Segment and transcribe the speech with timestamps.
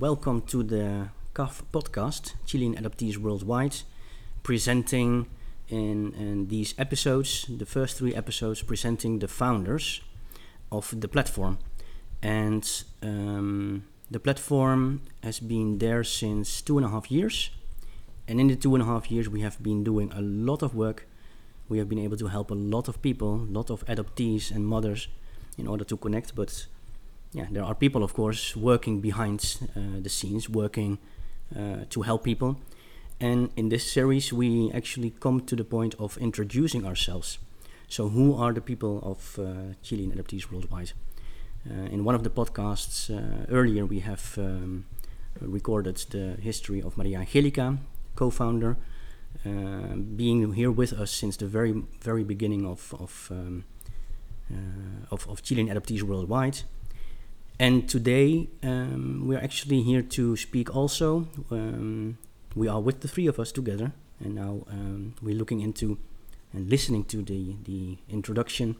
[0.00, 3.76] Welcome to the CAF podcast, Chilean Adoptees Worldwide,
[4.42, 5.28] presenting
[5.68, 10.00] in, in these episodes, the first three episodes, presenting the founders
[10.72, 11.58] of the platform.
[12.20, 12.68] And
[13.02, 17.50] um, the platform has been there since two and a half years.
[18.26, 20.74] And in the two and a half years, we have been doing a lot of
[20.74, 21.06] work.
[21.68, 24.66] We have been able to help a lot of people, a lot of adoptees and
[24.66, 25.06] mothers
[25.56, 26.34] in order to connect.
[26.34, 26.66] But
[27.34, 30.98] yeah, there are people, of course, working behind uh, the scenes, working
[31.54, 32.56] uh, to help people.
[33.20, 37.38] And in this series, we actually come to the point of introducing ourselves.
[37.88, 40.92] So, who are the people of uh, Chilean adoptees worldwide?
[41.68, 44.84] Uh, in one of the podcasts uh, earlier, we have um,
[45.40, 47.78] recorded the history of Maria Angelica,
[48.14, 48.76] co founder,
[49.44, 53.64] uh, being here with us since the very, very beginning of, of, um,
[55.10, 56.62] of, of Chilean adoptees worldwide.
[57.58, 61.28] And today um, we're actually here to speak also.
[61.50, 62.18] Um,
[62.54, 65.98] we are with the three of us together, and now um, we're looking into
[66.52, 68.76] and listening to the, the introduction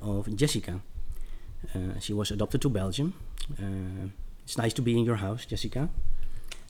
[0.00, 0.80] of Jessica.
[1.74, 3.14] Uh, she was adopted to Belgium.
[3.60, 4.08] Uh,
[4.44, 5.88] it's nice to be in your house, Jessica.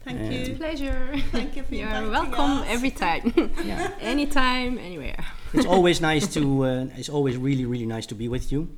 [0.05, 0.39] Thank you.
[0.39, 1.15] It's a pleasure.
[1.31, 2.67] Thank you for You're welcome us.
[2.69, 3.33] every time.
[3.65, 3.93] Yeah.
[4.01, 5.25] Anytime, anywhere.
[5.55, 6.65] it's always nice to.
[6.65, 8.69] Uh, it's always really, really nice to be with you.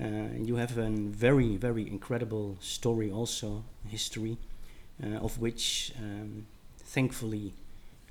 [0.00, 0.04] Uh,
[0.38, 4.38] you have a very, very incredible story, also history,
[5.02, 6.46] uh, of which, um,
[6.78, 7.52] thankfully,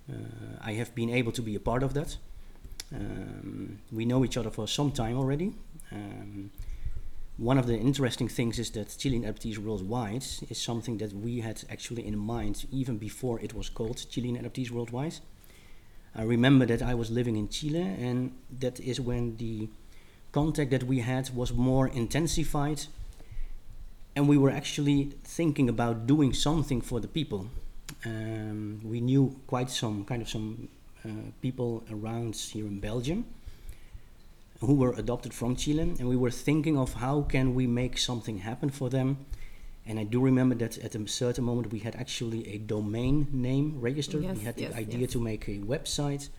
[0.10, 0.16] uh,
[0.62, 2.18] I have been able to be a part of that.
[2.94, 5.54] Um, we know each other for some time already.
[5.92, 6.52] Um,
[7.38, 11.64] one of the interesting things is that Chilean Adoptees Worldwide is something that we had
[11.70, 15.16] actually in mind even before it was called Chilean Adoptees Worldwide.
[16.14, 19.70] I remember that I was living in Chile, and that is when the
[20.32, 22.82] contact that we had was more intensified
[24.16, 27.48] and we were actually thinking about doing something for the people.
[28.06, 30.68] Um, we knew quite some kind of some
[31.06, 31.10] uh,
[31.42, 33.26] people around here in belgium
[34.60, 38.40] who were adopted from chile and we were thinking of how can we make something
[38.40, 39.18] happen for them.
[39.86, 43.78] And i do remember that at a certain moment we had actually a domain name
[43.82, 45.12] registered Yes, we had the yes, idea yes.
[45.12, 46.30] to make a website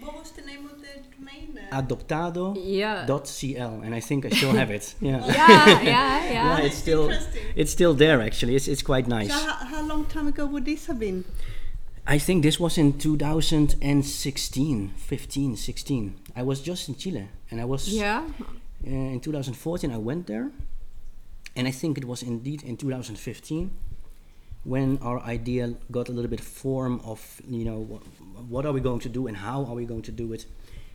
[0.00, 1.58] What was the name of the domain?
[1.72, 3.06] Uh, adoptado Yeah.
[3.24, 4.94] .cl and I think I still have it.
[5.00, 5.26] Yeah.
[5.26, 6.32] yeah, yeah, yeah.
[6.32, 7.42] Yeah, it's still Interesting.
[7.56, 8.54] it's still there actually.
[8.56, 9.28] It's it's quite nice.
[9.28, 11.24] so how, how long time ago would this have been?
[12.06, 16.14] I think this was in 2016, 15, 16.
[16.36, 18.24] I was just in Chile and I was Yeah.
[18.86, 20.50] uh, in 2014 I went there.
[21.56, 23.70] And I think it was indeed in 2015
[24.64, 28.00] when our idea got a little bit form of, you know,
[28.38, 30.46] what, what are we going to do and how are we going to do it?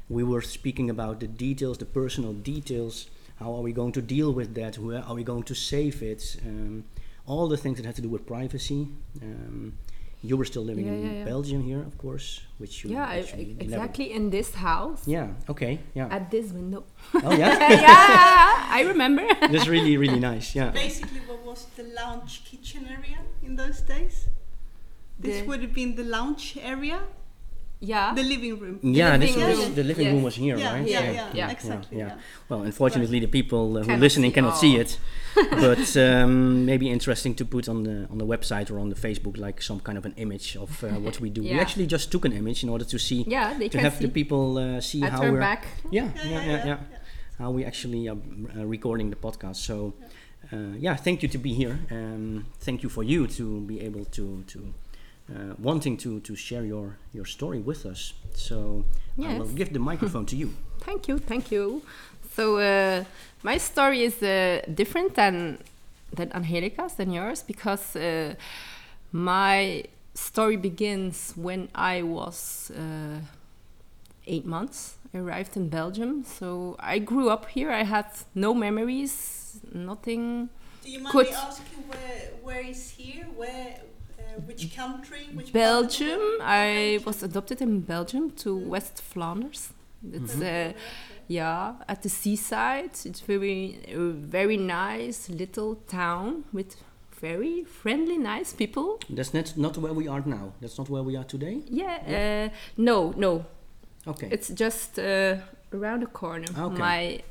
[0.10, 3.08] We were speaking about the details, the personal details.
[3.40, 4.78] How are we going to deal with that?
[4.78, 6.38] Where are we going to save it?
[6.46, 6.84] Um,
[7.26, 8.88] all the things that had to do with privacy.
[9.22, 9.78] Um,
[10.26, 11.26] you were still living Yeah, in yeah, yeah.
[11.26, 15.06] Belgium here, of course, which you Yeah, I- actually never- exactly in this house.
[15.08, 15.28] Yeah.
[15.50, 15.80] Okay.
[15.94, 16.08] Yeah.
[16.08, 16.84] At this window.
[17.14, 17.60] oh yeah.
[17.88, 19.26] yeah, I remember.
[19.42, 20.56] That's really really nice.
[20.56, 20.70] Yeah.
[20.72, 24.28] Basically, what was the lounge kitchen area in those days?
[25.20, 27.00] This The- would have been the lounge area,
[27.92, 28.14] yeah.
[28.20, 28.76] the living room.
[28.82, 29.76] Yeah, this living was room.
[29.80, 30.14] the living Yes.
[30.14, 30.88] room was here, yeah, right?
[30.88, 31.52] yeah, Yeah, yeah, yeah.
[31.56, 31.98] exactly.
[32.00, 32.08] yeah.
[32.08, 32.18] Yeah.
[32.50, 34.62] Well, unfortunately, the people uh, who Cannot listening see- cannot oh.
[34.64, 34.92] see it,
[35.66, 39.36] but um, maybe interesting to put on the on the website or on the Facebook,
[39.38, 41.42] like some kind of an image of uh, what we do.
[41.42, 43.96] We actually just took an image in order to see Yeah, they to can have
[43.98, 44.06] see.
[44.06, 45.64] the people uh, see I how we're back.
[45.92, 46.78] yeah Yeah, yeah yeah, yeah,
[47.40, 48.18] how we actually are
[48.58, 49.58] uh, recording the podcast.
[49.70, 49.76] So
[50.54, 51.76] uh, yeah, thank you to be here.
[51.92, 54.60] Um, thank you for you to be able to to.
[55.30, 58.14] Uh, wanting to, to share your, your story with us.
[58.36, 58.84] So
[59.24, 60.54] I will give the microphone to you.
[60.80, 61.82] Thank you, thank you.
[62.36, 63.06] So uh,
[63.42, 65.60] my story is uh, different than
[66.12, 68.36] than Angelica's than yours because uh,
[69.14, 73.20] my story begins when I was uh,
[74.28, 74.98] eight months.
[75.14, 77.72] I arrived in Belgium, so I grew up here.
[77.72, 80.50] I had no memories, nothing.
[80.84, 83.26] Do you mind Could- me asking where where is here?
[83.38, 83.78] Where,
[84.46, 85.28] which country?
[85.34, 86.22] Which part of the Belgium.
[86.42, 89.70] I was adopted in Belgium to West Flanders.
[90.12, 90.74] It's uh,
[91.28, 92.92] yeah at the seaside.
[93.06, 93.80] It's very
[94.36, 96.76] very nice little town with
[97.24, 99.00] very friendly, nice people.
[99.10, 100.52] That's not, not where we are now.
[100.60, 101.62] That's not where we are today.
[101.70, 102.50] Yeah.
[102.52, 103.46] Uh, no, no.
[104.06, 104.28] Okay.
[104.30, 105.38] It's just uh,
[105.72, 106.48] around the corner.
[106.58, 106.78] Okay.
[106.78, 107.22] My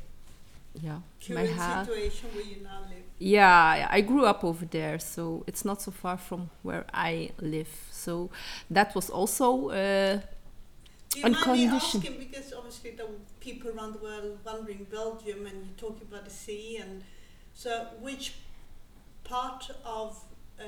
[0.81, 0.99] yeah
[1.29, 1.87] my current house.
[1.87, 3.02] situation where you now live.
[3.25, 7.69] Yeah, I grew up over there, so it's not so far from where I live.
[7.91, 8.29] So
[8.69, 10.19] that was also uh,
[11.09, 11.99] Do you mind me condition.
[12.01, 13.07] asking because obviously the
[13.39, 17.03] people around the world wondering Belgium and you talk about the sea and
[17.53, 18.33] so which
[19.23, 20.19] part of
[20.59, 20.63] uh,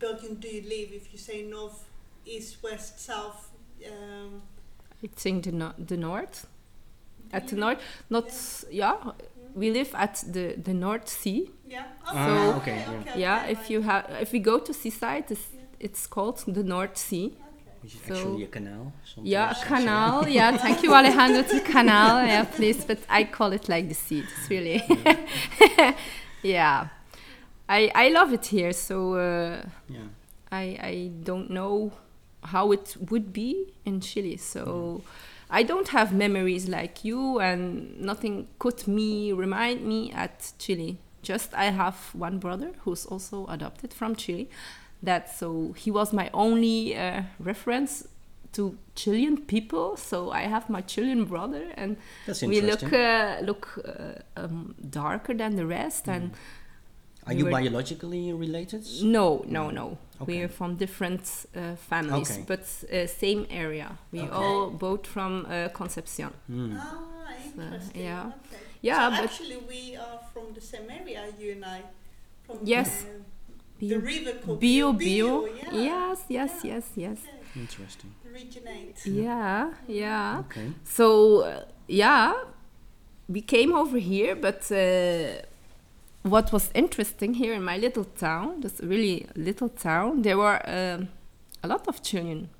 [0.00, 0.90] Belgium do you live?
[0.92, 1.84] If you say north,
[2.26, 3.50] east, west, south.
[3.86, 4.42] Um,
[5.04, 6.46] I think the no- the north.
[7.32, 7.78] At the north,
[8.10, 8.24] not
[8.70, 8.96] yeah.
[9.54, 11.50] We live at the the North Sea.
[11.68, 11.84] yeah.
[12.06, 13.16] Ah, okay, yeah.
[13.16, 13.70] yeah, okay, if right.
[13.70, 15.86] you have, if we go to seaside, it's, Yeah.
[15.86, 17.26] it's called the North Sea.
[17.26, 17.36] Okay.
[17.82, 18.92] Which is So- actually a canal.
[19.22, 20.28] Yeah, a canal.
[20.38, 21.40] Yeah, thank you, Alejandro.
[21.40, 22.26] It's a canal.
[22.26, 22.84] Yeah, please.
[22.86, 24.18] But I call it like the sea.
[24.20, 24.82] It's really.
[26.42, 26.88] yeah,
[27.68, 28.72] I I love it here.
[28.72, 30.08] So uh, Yeah.
[30.52, 31.92] I I don't know
[32.42, 34.36] how it would be in Chile.
[34.36, 35.02] So
[35.50, 40.98] I don't have memories like you, and nothing could me remind me at Chile.
[41.22, 44.48] Just I have one brother who's also adopted from Chile.
[45.02, 48.06] That so he was my only uh, reference
[48.52, 49.96] to Chilean people.
[49.96, 51.96] So I have my Chilean brother, and
[52.42, 56.08] we look uh, look uh, um, darker than the rest.
[56.08, 56.32] And
[57.26, 58.82] Are we you were- biologically related?
[59.02, 59.98] no, no, no.
[60.22, 60.32] Okay.
[60.32, 61.22] We are from different
[61.56, 62.44] uh, families, Okay.
[62.46, 63.96] but uh, same area.
[64.12, 64.30] We Okay.
[64.30, 66.30] all both from uh, Concepcion.
[66.46, 66.76] Hmm.
[66.76, 68.02] Ah, interesting.
[68.02, 68.26] yeah.
[68.26, 68.62] Okay.
[68.82, 71.82] Yeah, so but- actually we are from the same area, you and I.
[72.46, 73.04] From Yes.
[73.78, 75.40] The, Bio, the river called bio, Bio.
[75.42, 75.46] bio.
[75.46, 75.72] yeah.
[75.72, 76.74] Yes, yes, Yeah.
[76.74, 77.18] yes, yes.
[77.18, 77.60] Okay.
[77.60, 78.14] Interesting.
[78.32, 79.06] Region 8.
[79.06, 80.40] Yeah, yeah.
[80.40, 80.68] Okay.
[80.84, 82.34] So uh, yeah,
[83.28, 85.42] we came over here, but uh,
[86.22, 91.08] what was interesting here in my little town, this really little town, there were um,
[91.62, 92.50] a lot of children,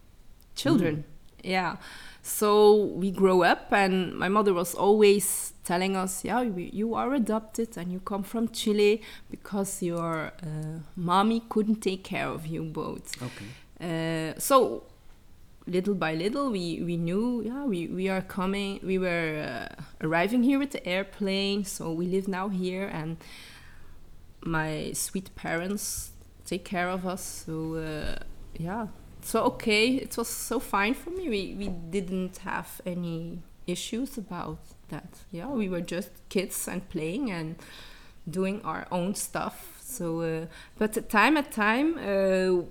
[0.55, 1.05] children.
[1.43, 1.77] Yeah.
[2.23, 7.15] So we grow up, and my mother was always telling us, "Yeah, you, you are
[7.15, 12.63] adopted, and you come from Chile because your uh, mommy couldn't take care of you
[12.63, 13.47] both." Okay.
[13.81, 14.85] Uh, so
[15.67, 20.43] little by little we, we knew yeah we, we are coming we were uh, arriving
[20.43, 23.17] here with the airplane so we live now here and
[24.51, 26.11] my sweet parents
[26.45, 27.45] take care of us.
[27.47, 28.23] So uh,
[28.59, 28.89] yeah.
[29.23, 29.95] So okay.
[29.97, 31.29] It was so fine for me.
[31.29, 34.59] We, we didn't have any issues about
[34.89, 35.11] that.
[35.31, 37.57] Yeah we were just kids and playing and
[38.29, 39.79] doing our own stuff.
[39.81, 40.47] So uh,
[40.79, 42.63] but time at time uh,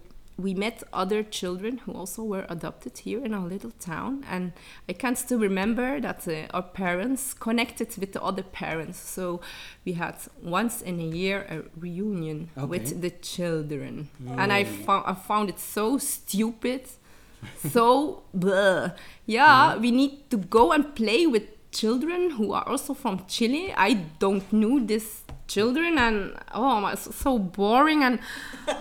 [0.45, 4.51] we met other children who also were adopted here in our little town and
[4.88, 8.97] i can still remember that uh, our parents connected with the other parents.
[9.15, 9.41] So
[9.86, 12.68] we had once in a year a reunion Okay.
[12.74, 14.07] with the children.
[14.38, 16.81] And I, fo- I found it so stupid
[17.74, 18.94] so bleh.
[19.25, 23.74] yeah we need to go and play with children who are also from chile.
[23.77, 28.19] I don't know this children and oh my, so, boring and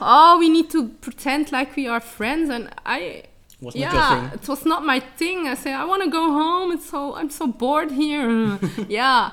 [0.00, 3.23] oh we need to pretend like we are friends and i
[3.61, 5.49] Was not yeah it was not my thing.
[5.49, 6.69] I said i want to go home.
[6.76, 8.59] It's so i'm so bored here.
[9.00, 9.32] Yeah.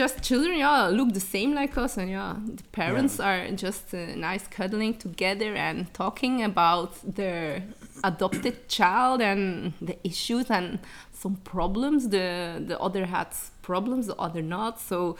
[0.00, 3.98] Just children yeah look the same like us and yeah the parents are just uh,
[4.28, 7.62] nice cuddling together and talking about their
[8.02, 10.78] adopted child and the issues and
[11.12, 12.28] some problems the
[12.70, 13.28] the other had
[13.62, 14.80] problems the other not.
[14.80, 15.16] So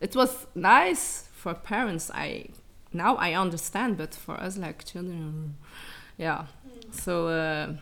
[0.00, 2.46] it was nice for parents i
[2.92, 5.56] now i understand but for us like children
[6.18, 6.44] yeah.
[6.92, 7.74] So uh,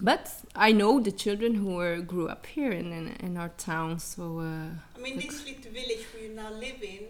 [0.00, 3.98] but i know the children who were grew up here in in, in our town
[3.98, 7.04] so uh, I mean, this little village you now live in,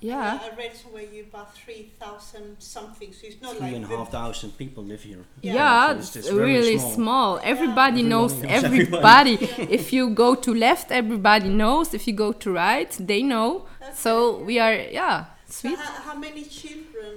[0.00, 3.88] yeah I read somewhere you about 3,000 something, so it's not Three like and a
[3.88, 5.24] half thousand people live here.
[5.42, 6.94] Yeah, Yeah, so it's, it's really small.
[6.94, 7.40] small.
[7.42, 9.34] Everybody Everyone knows knows everybody.
[9.34, 9.72] everybody.
[9.78, 11.94] if you go to left, everybody knows.
[11.94, 13.66] If you go to right, they know.
[13.94, 15.78] So we are, yeah, So sweet.
[15.78, 17.14] how, how many children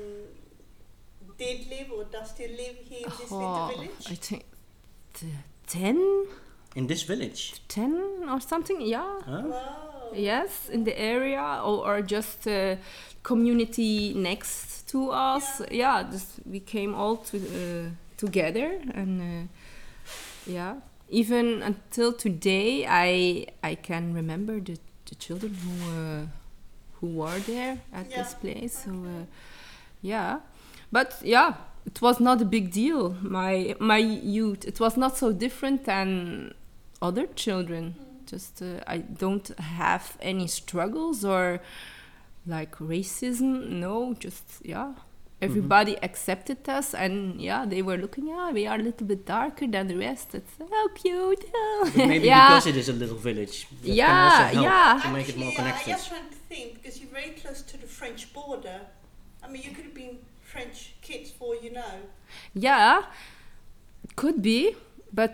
[1.38, 4.44] did live or does still live here in this Oh, little I think
[5.13, 5.27] t-
[5.67, 6.25] 10,
[6.75, 7.41] In this village.
[7.67, 8.79] 10 or something.
[8.82, 9.20] Yeah.
[9.25, 9.41] Huh?
[9.46, 10.00] Wow.
[10.13, 12.75] Yes, in the area or, or just uh,
[13.24, 15.62] community next to us.
[15.72, 19.48] Yeah, just we came all to, uh, together and uh,
[20.46, 20.75] yeah.
[21.10, 26.25] Even until today, I I can remember the, the children who uh,
[27.00, 28.84] who were there at this Yeah, place.
[28.86, 29.25] So uh,
[30.01, 30.39] yeah,
[30.91, 33.15] but yeah, it was not a big deal.
[33.22, 36.53] My my youth, it was not so different than
[37.01, 37.96] other children.
[38.32, 41.60] Just uh, I don't have any struggles or
[42.48, 43.70] like racism.
[43.70, 44.94] No, just yeah.
[45.42, 48.28] Everybody accepted us, and yeah, they were looking.
[48.28, 50.36] Yeah, we are a little bit darker than the rest.
[50.36, 51.46] It's so cute.
[51.84, 53.68] But maybe yeah, because it is a little village.
[53.82, 55.02] That Yeah, can also help yeah.
[55.04, 57.78] To make it more Actually, I just want to think because you're very close to
[57.78, 58.82] the French border.
[59.44, 61.96] I mean, you could have been French kids for you know,
[62.54, 63.04] yeah,
[64.16, 64.76] could be,
[65.12, 65.34] but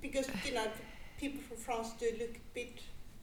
[0.00, 0.82] because you know the
[1.22, 2.74] people from France do look a bit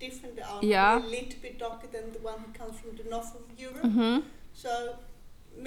[0.03, 0.35] different.
[0.37, 0.97] They are Yeah.
[0.97, 3.83] a little bit darker than the one who comes from the north of Europe.
[3.91, 4.23] mhm.
[4.53, 4.69] So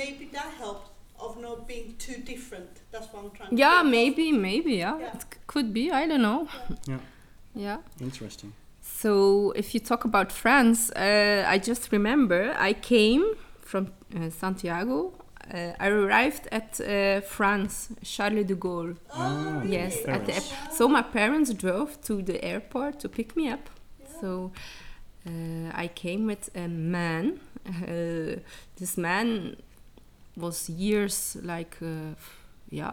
[0.00, 0.88] maybe that helped
[1.24, 2.72] of not being too different.
[2.92, 3.90] That's what I'm trying to Yeah, think of.
[3.98, 4.98] maybe, maybe, yeah.
[4.98, 5.14] Yeah.
[5.16, 6.48] It c- could be, I don't know.
[6.92, 7.00] Yeah.
[7.54, 7.78] Yeah.
[8.00, 8.52] Interesting.
[8.80, 13.24] So if you talk about France, uh, I just remember I came
[13.60, 13.84] from
[14.16, 15.12] uh, Santiago.
[15.52, 18.96] Uh, I arrived at uh, France, Charles de Gaulle.
[19.14, 19.72] Oh, really?
[19.72, 23.68] Yes, at the so my parents drove to the airport to pick me up.
[24.00, 24.20] Yeah.
[24.20, 24.52] So
[25.26, 27.40] uh, I came with a man.
[27.66, 28.40] Uh,
[28.76, 29.56] this man
[30.36, 32.14] was years like, uh,
[32.70, 32.92] yeah,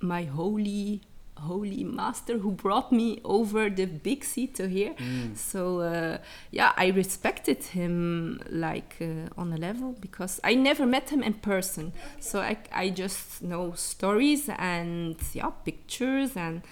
[0.00, 1.00] my holy,
[1.38, 4.94] holy master who brought me over the big sea to here.
[4.94, 5.36] Mm.
[5.36, 6.18] So uh,
[6.50, 11.34] yeah, I respected him like uh, on a level because I never met him in
[11.34, 11.92] person.
[12.20, 16.62] So I, I just know stories and yeah pictures and.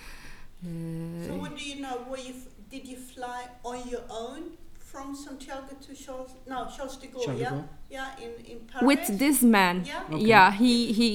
[0.64, 1.96] Uh, So what do you know?
[2.08, 4.42] Were you f- did you fly on your own
[4.78, 6.30] from Santiago to Charles?
[6.46, 7.24] No, Charles de Gaulle.
[7.24, 7.68] Charles de yeah, Gaulle?
[7.90, 8.86] yeah, in in Paris.
[8.86, 9.84] with this man.
[9.84, 10.02] Yeah.
[10.10, 10.26] Okay.
[10.26, 11.08] Yeah, he he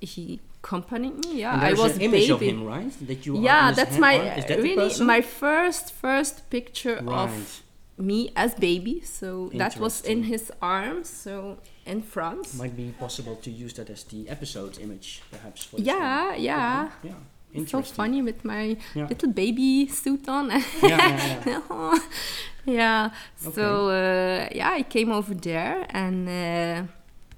[0.00, 1.40] he accompanied me.
[1.40, 2.32] Yeah, I was an image baby.
[2.32, 2.92] of him, right?
[3.06, 4.18] That you yeah, that's my.
[4.48, 7.22] That really my first first picture right.
[7.24, 7.62] of
[7.98, 9.00] me as baby.
[9.02, 11.08] So that was in his arms.
[11.08, 12.54] So in France.
[12.58, 15.64] Might be possible to use that as the episode image, perhaps.
[15.64, 16.40] For this Yeah, one.
[16.40, 16.90] yeah.
[17.02, 17.66] Yeah.
[17.66, 19.06] So funny with my Yeah.
[19.08, 20.50] little baby suit on.
[20.50, 21.98] yeah, yeah, yeah.
[22.80, 23.10] yeah.
[23.36, 26.92] So uh, yeah, I came over there, and uh,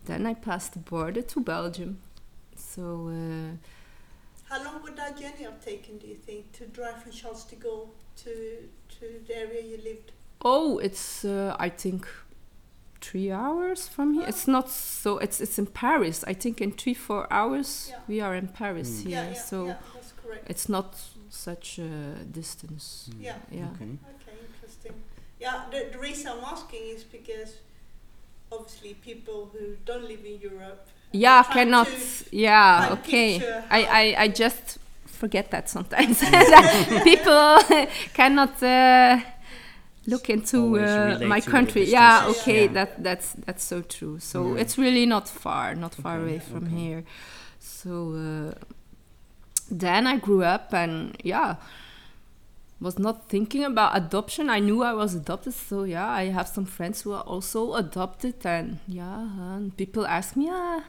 [0.07, 1.99] then I passed the border to Belgium.
[2.77, 3.57] So uh,
[4.55, 5.99] How long would that journey have taken?
[5.99, 7.89] Do you think to drive from Charles de Gaulle
[8.25, 8.69] to
[8.99, 10.13] to the area you lived?
[10.43, 12.07] oh, it's uh, I think
[13.01, 14.27] three hours from here.
[14.29, 15.19] It's not so.
[15.19, 16.25] It's it's in Paris.
[16.29, 18.01] I think in three four hours Yeah.
[18.09, 19.03] we are in Paris Mm.
[19.07, 19.11] here.
[19.23, 20.51] yeah, yeah, so yeah, that's correct.
[20.51, 20.95] it's not
[21.31, 21.91] such a
[22.33, 23.09] distance.
[23.11, 23.23] Mm.
[23.25, 23.39] Yeah.
[23.51, 23.69] Yeah.
[23.75, 23.91] Okay.
[24.15, 24.95] Okay, interesting.
[25.41, 27.57] Yeah, the, the reason I'm asking is because
[28.53, 30.87] obviously people who don't live in Europe
[31.19, 31.89] Yeah, trying cannot.
[32.31, 33.41] Yeah, okay.
[33.71, 36.21] I, I, I just forget that sometimes.
[36.31, 37.59] That people
[38.15, 39.21] cannot uh,
[40.07, 41.85] look into uh, my country.
[41.85, 42.73] Yeah, okay, Yeah.
[42.73, 44.19] that that's that's so true.
[44.21, 44.61] So Yeah.
[44.63, 46.77] it's really not far, not far Okay, away from okay.
[46.77, 47.05] here.
[47.61, 48.55] So uh,
[49.71, 51.57] then I grew up and yeah.
[52.79, 54.51] Was not thinking about adoption.
[54.51, 58.35] I knew I was adopted, so yeah, I have some friends who are also adopted,
[58.45, 60.85] and yeah, and people ask me, ah,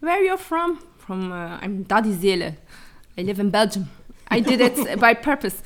[0.00, 0.78] where you're from?
[0.98, 2.56] From uh, I'm Daddy Zele.
[3.16, 3.88] I live in Belgium.
[4.28, 5.62] I did it by purpose.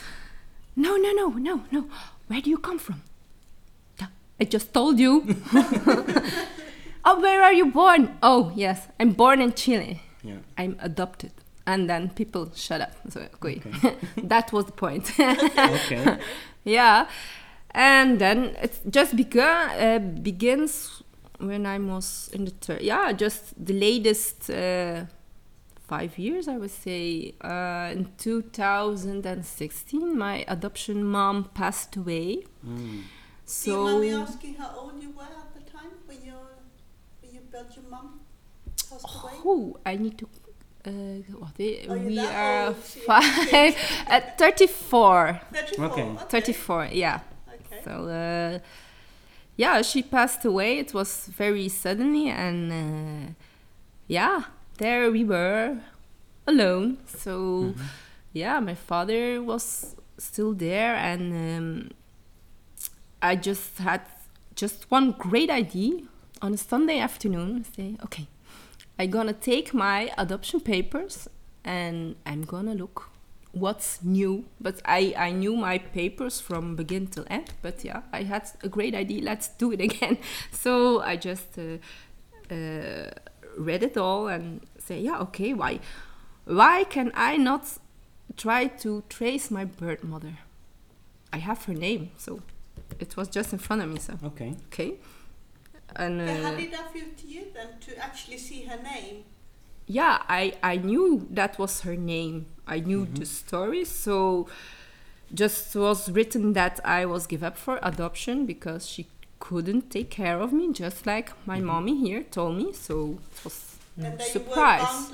[0.77, 1.89] No, no, no, no, no.
[2.29, 3.03] Where do you come from?
[4.39, 5.37] I just told you.
[7.05, 8.19] oh, where are you born?
[8.23, 10.03] Oh, yes, I'm born in Chile.
[10.23, 10.39] Yeah.
[10.59, 11.33] I'm adopted.
[11.67, 12.93] And then people shut up.
[13.09, 13.61] So, okay.
[13.67, 13.97] Okay.
[14.23, 15.11] that was the point.
[15.21, 16.19] okay.
[16.65, 17.09] yeah.
[17.73, 21.03] And then it just began, uh, begins
[21.39, 22.83] when I was in the third.
[22.83, 25.05] Yeah, just the latest uh,
[25.87, 27.35] five years, I would say.
[27.41, 32.45] Uh, in 2016, my adoption mom passed away.
[32.67, 32.77] Mm.
[32.77, 33.03] Do you
[33.45, 36.47] So mind me asking how old you were at the time when your
[37.21, 38.21] when your Belgian mum
[38.89, 39.33] passed away?
[39.45, 40.29] Oh, I need to.
[40.87, 40.91] Uh,
[41.39, 42.77] what, eh, Are we are old?
[43.07, 43.77] Five,
[44.07, 45.41] at 34.
[45.53, 45.85] 34.
[45.87, 46.17] Okay.
[46.29, 47.21] 34, yeah.
[47.49, 47.81] Okay.
[47.85, 48.59] So, uh,
[49.57, 50.79] yeah, she passed away.
[50.79, 53.33] It was very suddenly, and uh,
[54.07, 54.45] yeah,
[54.79, 55.79] there we were
[56.47, 56.99] alone.
[57.07, 57.81] So, Mhm.
[58.33, 61.91] yeah, my father was still there, and um,
[63.21, 64.03] I just had
[64.55, 66.03] just one great idea
[66.43, 67.65] on a Sunday afternoon.
[67.75, 68.27] Say, okay,
[68.99, 71.29] I'm gonna take my adoption papers
[71.65, 73.11] and I'm gonna look
[73.53, 74.45] what's new.
[74.61, 77.53] But I, I knew my papers from begin till end.
[77.63, 79.23] But yeah, I had a great idea.
[79.23, 80.19] Let's do it again.
[80.51, 81.79] So I just uh,
[82.55, 83.11] uh,
[83.59, 85.81] read it all and say, yeah, okay, why,
[86.45, 87.67] why can I not
[88.37, 90.39] try to trace my birth mother?
[91.33, 92.41] I have her name, so
[93.01, 93.99] it was just in front of me.
[93.99, 94.55] So Okay.
[94.73, 94.95] okay,
[95.97, 99.25] and But how uh, did that feel to you then to actually see her name?
[99.87, 102.47] yeah, I I knew that was her name.
[102.67, 103.15] I knew Mhm.
[103.19, 104.49] the story, so
[105.35, 109.07] just was written that I was give up for adoption because she
[109.39, 111.65] couldn't take care of me, just like my Mhm.
[111.65, 112.73] mommy here told me.
[112.73, 115.13] So it was And that you were surprise.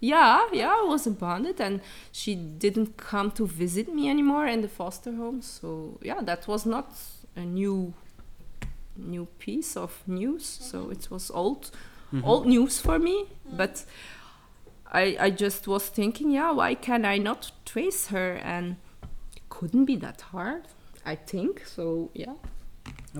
[0.00, 4.68] Yeah, yeah, I was abandoned and she didn't come to visit me anymore in the
[4.68, 5.42] foster home.
[5.42, 6.88] So yeah, that was not
[7.36, 7.94] a new
[8.96, 10.44] new piece of news.
[10.44, 10.92] So Mhm.
[10.92, 11.70] it was old
[12.12, 12.24] Mhm.
[12.24, 13.26] old news for me.
[13.48, 13.56] Mm.
[13.56, 13.84] But
[14.92, 18.34] I I just was thinking, yeah, why can I not trace her?
[18.44, 18.76] And
[19.36, 20.62] it couldn't be that hard,
[21.06, 21.66] I think.
[21.66, 22.34] So yeah.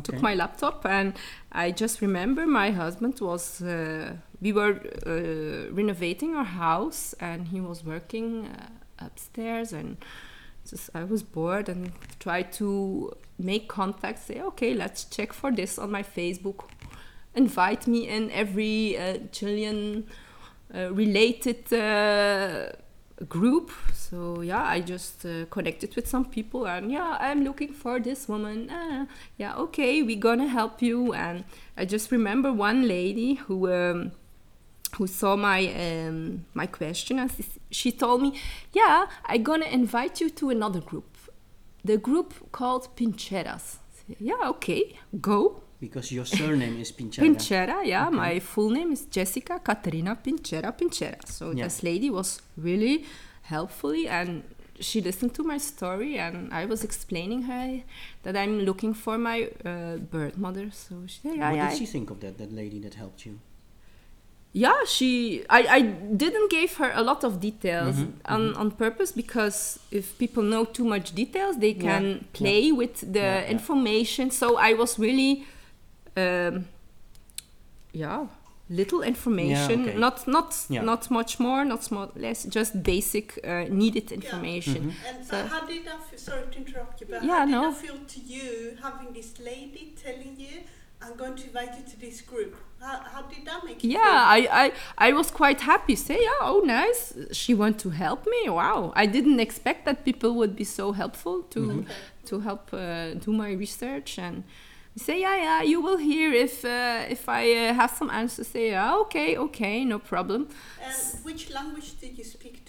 [0.03, 1.13] took my laptop and
[1.53, 7.61] I just remember my husband was uh, we were uh, renovating our house and he
[7.61, 9.97] was working uh, upstairs and
[10.71, 13.13] just I was bored and tried to
[13.43, 16.65] make contact say okay let's check for this on my Facebook.
[17.35, 20.05] Invite me in every uh, Chilean
[20.75, 22.73] uh, related uh,
[23.29, 23.71] group.
[23.93, 28.29] So yeah I just uh, connected with some people and yeah I'm looking for this
[28.29, 28.69] woman.
[28.71, 29.07] Uh,
[29.39, 31.13] yeah okay we're gonna help you.
[31.15, 31.45] And
[31.77, 34.13] i just remember one lady who um,
[34.97, 38.39] who saw my um, my question and she- she told me
[38.75, 41.12] yeah i'm gonna invite you to another group
[41.85, 43.79] the group called pincheiras
[44.19, 44.83] yeah okay
[45.21, 47.23] go Because your surname is Pincheira.
[47.27, 48.07] Pincheira, yeah.
[48.07, 48.17] Okay.
[48.17, 51.19] My full name is Jessica Caterina Pincheira Pincheira.
[51.27, 51.65] So Yeah.
[51.65, 53.05] this lady was really
[53.53, 54.45] helpfully and
[54.79, 57.83] she listened to my story and I was explaining her
[58.23, 60.71] that I'm looking for my uh, birth mother.
[60.71, 61.71] So she said, yeah, what yeah.
[61.71, 62.39] did she think of that?
[62.39, 63.35] That lady that helped you.
[64.53, 65.45] Yeah, she.
[65.49, 65.81] I, I
[66.17, 70.65] didn't give her a lot of details Mhm, on, on purpose because if people know
[70.65, 72.19] too much details, they can yeah.
[72.33, 73.51] play with the Yeah, yeah.
[73.51, 74.31] information.
[74.31, 75.45] So I was really,
[76.17, 76.67] um,
[77.93, 78.27] yeah,
[78.71, 79.99] little information, okay.
[79.99, 80.83] not not Yeah.
[80.85, 84.83] not much more, not small, less, just basic uh, needed information.
[84.93, 84.95] Mhm.
[85.09, 86.19] And So- uh, how did that feel?
[86.19, 87.71] Sorry to interrupt you, but Yeah, how did no.
[87.71, 90.61] that feel to you having this lady telling you,
[91.05, 92.55] "I'm going to invite you to this group"?
[92.81, 94.01] How, how did that make you Yeah,
[94.37, 94.73] I, I,
[95.09, 95.95] I was quite happy.
[95.97, 97.15] Say, yeah, oh, nice.
[97.33, 98.49] She want to help me.
[98.49, 101.87] Wow, I didn't expect that people would be so helpful to Mhm.
[102.29, 104.43] to help uh, do my research and
[104.97, 108.65] say yeah yeah you will hear if uh, if i uh, have some answers say
[108.71, 110.41] yeah okay okay no problem
[110.81, 112.62] And which language did you speak to her?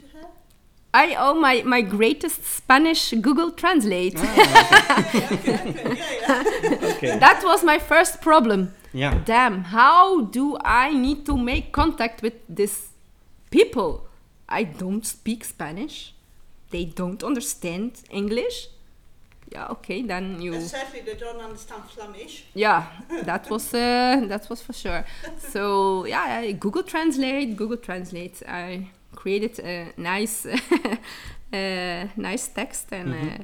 [0.94, 6.94] I owe my my greatest spanish google translate Ah, okay, okay, okay, yeah, yeah.
[6.96, 7.20] okay.
[7.20, 9.20] that was my first problem yeah.
[9.26, 12.90] damn how do i need to make contact with this
[13.50, 14.08] people
[14.48, 16.14] i don't speak spanish
[16.70, 18.68] they don't understand english
[19.52, 22.46] yeah okay then you And certainly they don't understand Flemish.
[22.56, 22.86] yeah
[23.24, 25.06] that was uh, that was for sure
[25.38, 30.46] so yeah I google translate google translate i created a nice
[31.54, 33.40] uh, nice text and Mhm.
[33.42, 33.44] uh,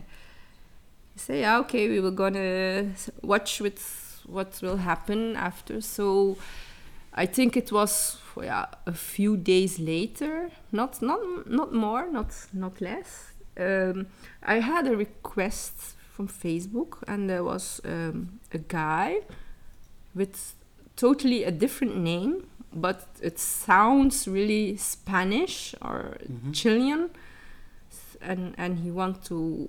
[1.15, 2.85] say yeah okay we were gonna
[3.21, 5.81] watch with what will happen after.
[5.81, 6.37] So
[7.13, 12.79] i think it was yeah, a few days later not not not more not not
[12.81, 13.33] less.
[13.57, 14.05] Um,
[14.43, 15.73] i had a request
[16.15, 19.19] from facebook and there was um, a guy
[20.15, 20.53] with
[20.95, 26.53] totally a different name but it sounds really spanish or Mhm.
[26.53, 27.09] chilean
[28.21, 29.67] and and he want to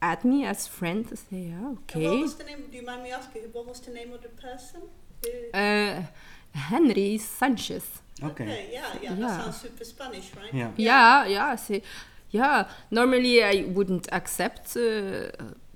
[0.00, 2.64] add me as friend to say yeah And what okay was the name?
[2.70, 3.42] Do you mind me asking?
[3.52, 4.82] What was the name of the person?
[5.24, 6.02] Who- uh,
[6.52, 7.84] henry sanchez
[8.22, 8.46] Okay.
[8.72, 9.14] yeah, yeah, Yeah.
[9.14, 10.52] That sounds super Spanish, right?
[10.54, 10.70] Yeah.
[10.76, 11.82] yeah yeah I say
[12.30, 15.30] yeah normally i wouldn't accept uh,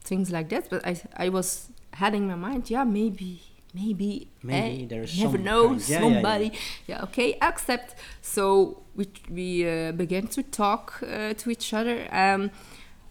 [0.09, 3.40] things like that but i i was had in my mind yeah maybe
[3.74, 6.14] maybe Maybe eh, there's never know kind- yeah, yeah, yeah.
[6.14, 6.52] somebody.
[6.87, 7.94] yeah, okay accept.
[8.20, 12.06] So we we uh, began to talk uh, to each other.
[12.12, 12.50] Um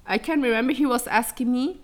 [0.07, 1.79] i can remember he was asking me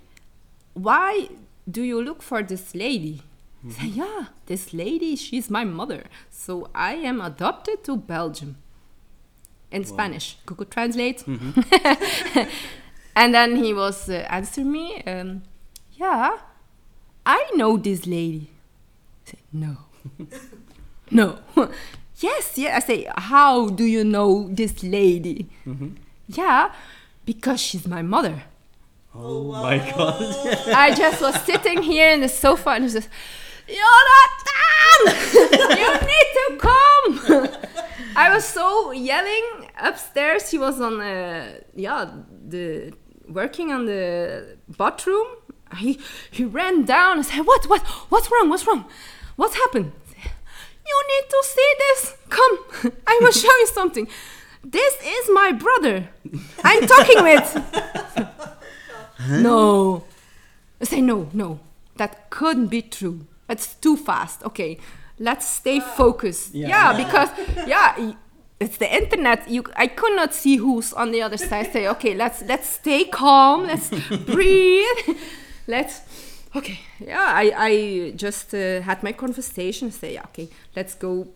[0.74, 1.30] why
[1.70, 3.22] do you look for this lady?
[3.66, 6.04] I say, yeah this lady she's my mother.
[6.30, 8.58] So i am adopted to belgium.
[9.72, 9.88] In Wow.
[9.94, 10.38] spanish.
[10.46, 11.24] Google translate.
[11.26, 11.54] Mhm.
[13.16, 15.42] and then he was uh, answering me, um,
[15.94, 16.38] yeah,
[17.26, 18.50] I know this lady.
[19.28, 19.78] I say, no.
[21.12, 21.40] no.
[22.20, 22.78] yes, yeah.
[22.78, 25.48] I say, how do you know this lady?
[25.66, 25.96] Mhm.
[26.28, 26.72] Yeah,
[27.26, 28.44] because she's my mother.
[29.16, 30.22] Oh my god.
[30.68, 33.10] I just was sitting here in the sofa and he says,
[33.68, 35.38] Jonathan!
[35.78, 37.50] you need to come!
[38.16, 40.50] I was so yelling upstairs.
[40.50, 42.10] He was on uh, yeah
[42.48, 42.94] the
[43.30, 45.28] working on the bathroom.
[45.76, 46.00] He
[46.32, 48.50] he ran down and said, "What what what's wrong?
[48.50, 48.86] What's wrong?
[49.36, 49.92] What happened?"
[50.90, 52.16] You need to see this.
[52.30, 54.08] Come, I will show you something.
[54.64, 56.10] This is my brother.
[56.64, 57.48] I'm talking with.
[59.30, 60.04] No.
[60.80, 61.60] I say no, no.
[61.96, 63.26] That couldn't be true.
[63.50, 64.44] It's too fast.
[64.44, 64.78] Okay,
[65.20, 66.54] let's stay focused.
[66.54, 66.68] Yeah.
[66.68, 67.30] Yeah, because
[67.68, 68.14] yeah,
[68.60, 69.50] it's the internet.
[69.50, 71.72] You, I could not see who's on the other side.
[71.74, 73.68] Say, okay, let's let's stay calm.
[73.68, 73.90] Let's
[74.26, 75.18] breathe.
[75.68, 76.02] Let's.
[76.56, 77.26] Okay, yeah.
[77.28, 79.92] I I just uh, had my conversation.
[79.92, 81.28] Say, okay, let's go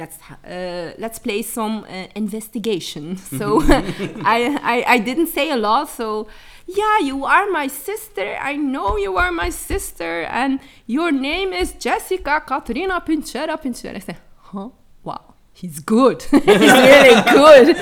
[0.00, 3.16] let's uh, let's play some uh, investigation.
[3.38, 3.62] So
[4.36, 4.38] I,
[4.74, 5.88] I I didn't say a lot.
[5.88, 6.26] So
[6.66, 8.36] yeah, you are my sister.
[8.52, 13.96] I know you are my sister, and your name is Jessica Katrina Pincheira Pincheira.
[13.96, 14.18] I said,
[14.52, 14.68] huh?
[15.04, 16.22] Wow, he's good.
[16.30, 17.76] he's really good.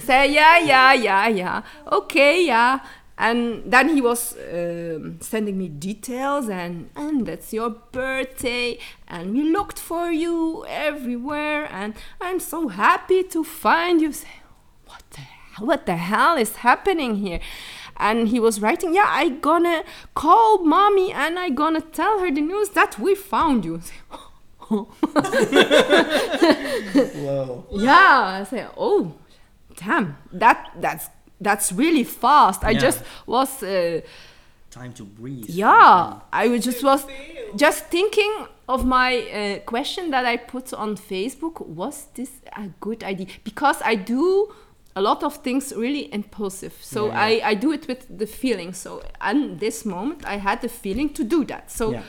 [0.00, 1.62] Say yeah, yeah, yeah, yeah.
[1.90, 2.78] Okay, yeah.
[3.18, 9.42] And then he was um, sending me details, and and that's your birthday, and we
[9.42, 14.12] looked for you everywhere, and I'm so happy to find you.
[14.12, 14.28] Say,
[14.86, 17.40] what the hell, what the hell is happening here?
[17.98, 22.40] And he was writing, yeah, I gonna call mommy, and I gonna tell her the
[22.40, 23.80] news that we found you.
[23.80, 23.94] Say,
[27.12, 27.66] Whoa.
[27.72, 29.14] yeah, I say, oh,
[29.76, 31.08] damn, that that's
[31.42, 32.64] that's really fast.
[32.64, 32.80] I Yeah.
[32.80, 34.00] just was, uh,
[34.70, 35.44] Time to breathe.
[35.50, 37.04] yeah, I was just was
[37.56, 41.66] just thinking of my uh, question that I put on Facebook.
[41.66, 43.26] Was this a good idea?
[43.44, 44.50] Because I do
[44.96, 46.72] a lot of things really impulsive.
[46.80, 47.40] So Yeah, I.
[47.50, 48.72] I do it with the feeling.
[48.74, 51.70] So at this moment, I had the feeling to do that.
[51.70, 52.02] So Yeah.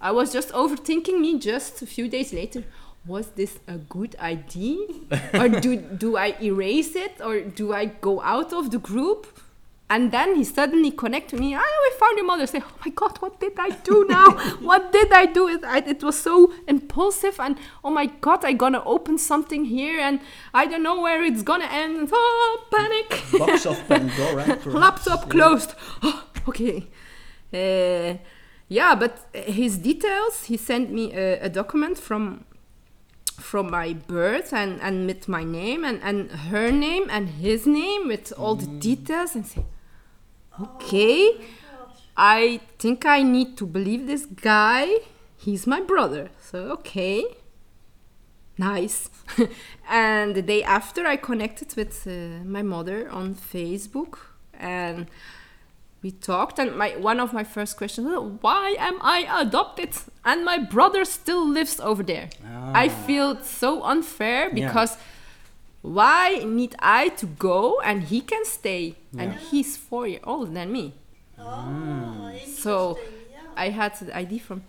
[0.00, 2.62] I was just overthinking me just a few days later.
[3.06, 4.86] Was this a good idea?
[5.34, 7.20] or do, do I erase it?
[7.24, 9.26] Or do I go out of the group?
[9.88, 11.54] And then he suddenly connected me.
[11.54, 12.44] I we found your mother.
[12.48, 14.30] Say, oh my god, what did I do now?
[14.60, 15.46] what did I do?
[15.46, 20.00] It, I, it was so impulsive, and oh my god, I gonna open something here,
[20.00, 20.18] and
[20.52, 22.08] I don't know where it's gonna end.
[22.12, 23.22] Oh, panic!
[23.38, 24.44] Box of Pandora.
[24.44, 24.66] perhaps.
[24.66, 25.74] Laptop closed.
[26.02, 26.88] Oh, okay.
[27.54, 28.18] Uh,
[28.68, 30.46] yeah, but his details.
[30.46, 32.44] He sent me a, a document from
[33.36, 38.08] from my birth and and with my name and and her name and his name
[38.08, 39.64] with all the details and say,
[40.60, 42.00] okay, Gosh.
[42.16, 44.86] I think I need to believe this guy.
[45.36, 46.30] He's my brother.
[46.40, 47.24] So okay.
[48.58, 49.10] Nice.
[49.88, 54.18] and the day after I connected with uh, my mother on Facebook
[54.54, 55.06] and
[56.06, 59.90] we talked and my one of my first questions was why am I adopted
[60.24, 62.28] and my brother still lives over there.
[62.84, 63.06] I Ah.
[63.06, 63.28] feel
[63.60, 64.54] so unfair Yeah.
[64.60, 64.92] because
[65.98, 66.24] why
[66.58, 70.84] need I to go and he can stay and he's 4 years older than me.
[71.38, 72.30] Oh,
[72.64, 73.64] So, interesting, yeah.
[73.64, 74.60] I had the idea from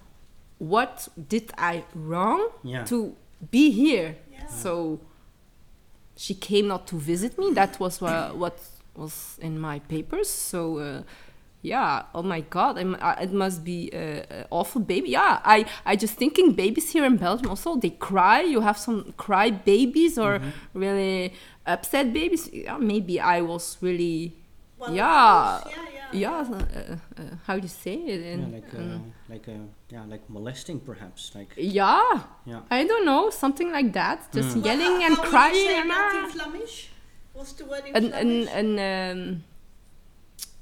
[0.71, 2.83] what did I wrong Yeah.
[2.85, 2.97] to
[3.51, 4.09] be here.
[4.31, 4.47] Yeah.
[4.63, 4.99] So
[6.15, 7.53] she came not to visit me.
[7.53, 8.57] That was wha- what
[8.95, 10.29] was in my papers.
[10.29, 11.01] So uh,
[11.67, 15.09] yeah, oh my god, I'm, uh, it must be uh, awful baby.
[15.09, 18.41] Yeah, I I just thinking babies here in Belgium also they cry.
[18.53, 20.79] You have some cry babies or Mm-hmm.
[20.83, 21.33] really
[21.65, 22.49] upset babies.
[22.53, 24.31] Yeah, maybe I was really
[24.79, 26.21] One of yeah yeah, yeah.
[26.23, 26.55] yeah.
[26.55, 28.19] uh, uh, how do you say it?
[28.21, 31.31] Yeah, In, like, uh, um, like, uh, yeah, like molesting, perhaps.
[31.35, 32.23] Like, yeah.
[32.45, 32.61] yeah.
[32.69, 34.19] I don't know, something like that.
[34.33, 34.65] Just Mm.
[34.65, 36.23] Yelling how- and how would you crying say and that ah.
[36.25, 36.75] in Flemish?
[37.33, 38.53] What's the word in Een, een, Flemish?
[38.59, 39.43] een, um,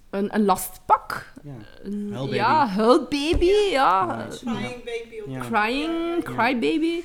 [0.09, 1.31] een, een lastpak.
[1.43, 1.55] Yeah.
[1.83, 2.35] Een- Huilbaby.
[2.35, 3.45] Ja, hulpbaby.
[3.71, 4.27] Ja.
[4.29, 5.31] Crying baby.
[5.31, 5.45] Yeah.
[5.47, 6.35] Crying, Yeah.
[6.35, 7.03] crybaby.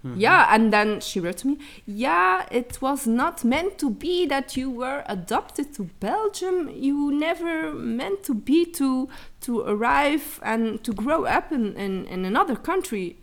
[0.00, 0.18] Mhm.
[0.20, 4.54] Yeah, and then she wrote to me, yeah, it was not meant to be that
[4.54, 6.68] you were adopted to Belgium.
[6.68, 9.08] You never meant to be to
[9.40, 13.16] to arrive and to grow up in, in, in another country.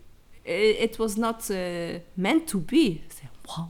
[0.43, 1.55] It, it was not uh,
[2.15, 3.01] meant to be.
[3.05, 3.69] I said, "Wha-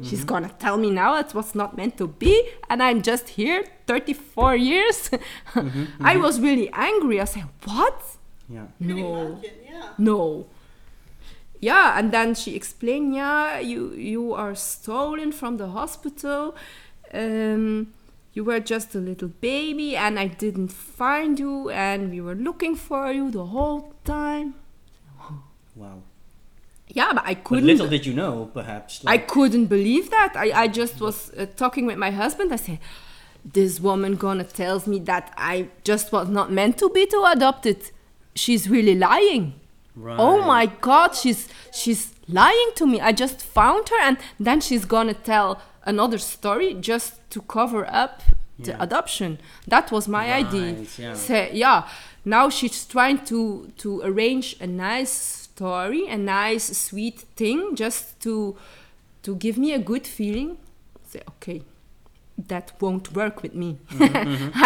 [0.00, 0.08] what?
[0.08, 0.28] She's mm-hmm.
[0.28, 4.56] gonna tell me now it was not meant to be, and I'm just here 34
[4.56, 5.10] years.
[5.50, 6.22] Mm-hmm, I mm-hmm.
[6.22, 7.20] was really angry.
[7.20, 8.02] I said, what?
[8.48, 8.66] Yeah.
[8.78, 9.40] No.
[9.42, 9.88] Yeah.
[9.98, 10.46] No.
[11.60, 16.56] Yeah, and then she explained, yeah, you you are stolen from the hospital.
[17.12, 17.92] Um,
[18.32, 22.76] you were just a little baby, and I didn't find you, and we were looking
[22.76, 24.54] for you the whole time.
[25.76, 26.02] Wow.
[26.92, 27.66] Yeah, but I couldn't.
[27.66, 29.02] little did you know, perhaps.
[29.06, 30.32] I couldn't believe that.
[30.36, 32.52] I, I just was uh, talking with my husband.
[32.52, 32.78] I said,
[33.44, 37.90] this woman gonna tells me that I just was not meant to be to adopted.
[38.34, 39.54] She's really lying.
[39.96, 40.18] right.
[40.18, 43.00] Oh my god, she's she's lying to me.
[43.00, 48.22] I just found her and then she's gonna tell another story just to cover up
[48.58, 48.82] the Yeah.
[48.82, 49.38] adoption.
[49.66, 50.74] That was my idea.
[50.74, 51.14] Right, yeah.
[51.14, 51.88] Say, yeah.
[52.24, 58.56] Now she's trying to to arrange a nice story, a nice sweet thing just to
[59.22, 60.56] to give me a good feeling.
[61.04, 61.60] Say, okay,
[62.48, 63.76] that won't work with me.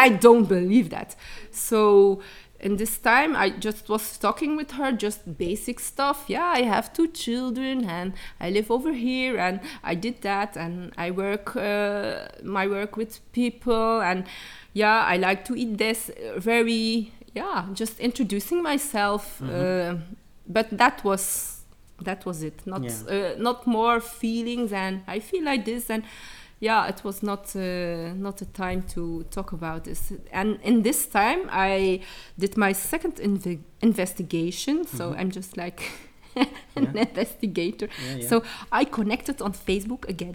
[0.05, 1.17] I don't believe that.
[1.51, 2.21] So
[2.61, 6.27] in this time I just was talking with her just basic stuff.
[6.29, 10.93] Yeah, I have two children and I live over here and I did that and
[10.97, 14.25] I work uh, my work with people and
[14.75, 19.97] yeah, I like to eat this very yeah, just introducing myself uh,
[20.47, 21.63] but that was
[22.03, 22.67] that was it.
[22.67, 22.93] Not Yeah.
[23.09, 26.03] uh, not more feelings and I feel like this and
[26.61, 30.13] yeah, it was not uh, not a time to talk about this.
[30.33, 32.01] And in this time, I
[32.39, 34.87] did my second inve- investigation.
[34.87, 35.19] So Mhm.
[35.21, 35.83] I'm just like
[36.77, 37.03] an Yeah.
[37.03, 37.89] investigator.
[38.07, 38.29] Yeah, yeah.
[38.29, 40.35] So I connected on Facebook again,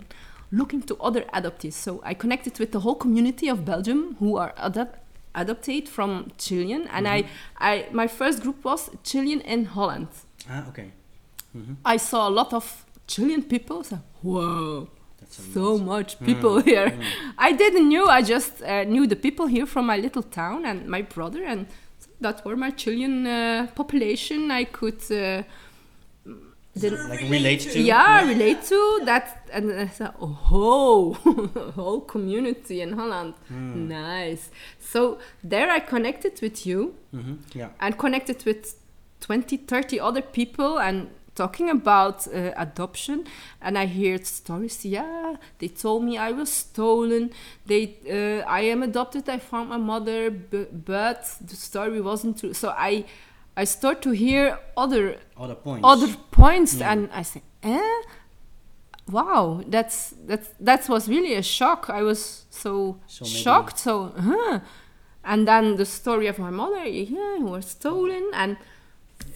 [0.51, 1.73] looking to other adoptees.
[1.73, 4.97] So I connected with the whole community of Belgium who are adop-
[5.33, 7.25] adopted from Chilean, and I,
[7.57, 10.07] I my first group was Chilean in Holland.
[10.49, 10.91] ah, okay.
[11.53, 13.83] hmm I saw a lot of Chilean people.
[13.83, 14.87] So whoa,
[15.29, 16.89] so much people here.
[16.89, 17.03] Mm.
[17.37, 18.05] I didn't knew.
[18.07, 21.65] I just uh, knew the people here from my little town and my brother, and
[22.21, 24.51] that were my Chilean uh, population.
[24.51, 25.01] I could.
[25.11, 25.43] Uh,
[26.75, 27.79] the- Like relate to?
[27.79, 28.27] yeah, Yeah.
[28.29, 31.13] relate to that, and I thought, oh,
[31.75, 33.87] whole community in Holland, Mm.
[33.87, 34.49] nice.
[34.79, 37.69] So there, I connected with you hmm Yeah.
[37.79, 38.75] and connected with
[39.21, 43.25] 20, 30 other people and talking about uh, adoption.
[43.61, 44.83] And I heard stories.
[44.85, 47.31] Yeah, they told me I was stolen.
[47.65, 49.27] They, uh, I am adopted.
[49.29, 52.53] I found my mother, but, but the story wasn't true.
[52.53, 53.05] So I,
[53.61, 54.43] I start to hear
[54.83, 55.03] other
[55.43, 55.83] Other points.
[55.91, 56.09] other
[56.41, 56.91] points Yeah.
[56.91, 57.99] and i say eh
[59.11, 62.71] wow that's that's that was really a shock i was so,
[63.07, 63.93] So maybe- shocked so
[64.27, 64.59] huh
[65.31, 68.57] and then the story of my mother yeah who was stolen and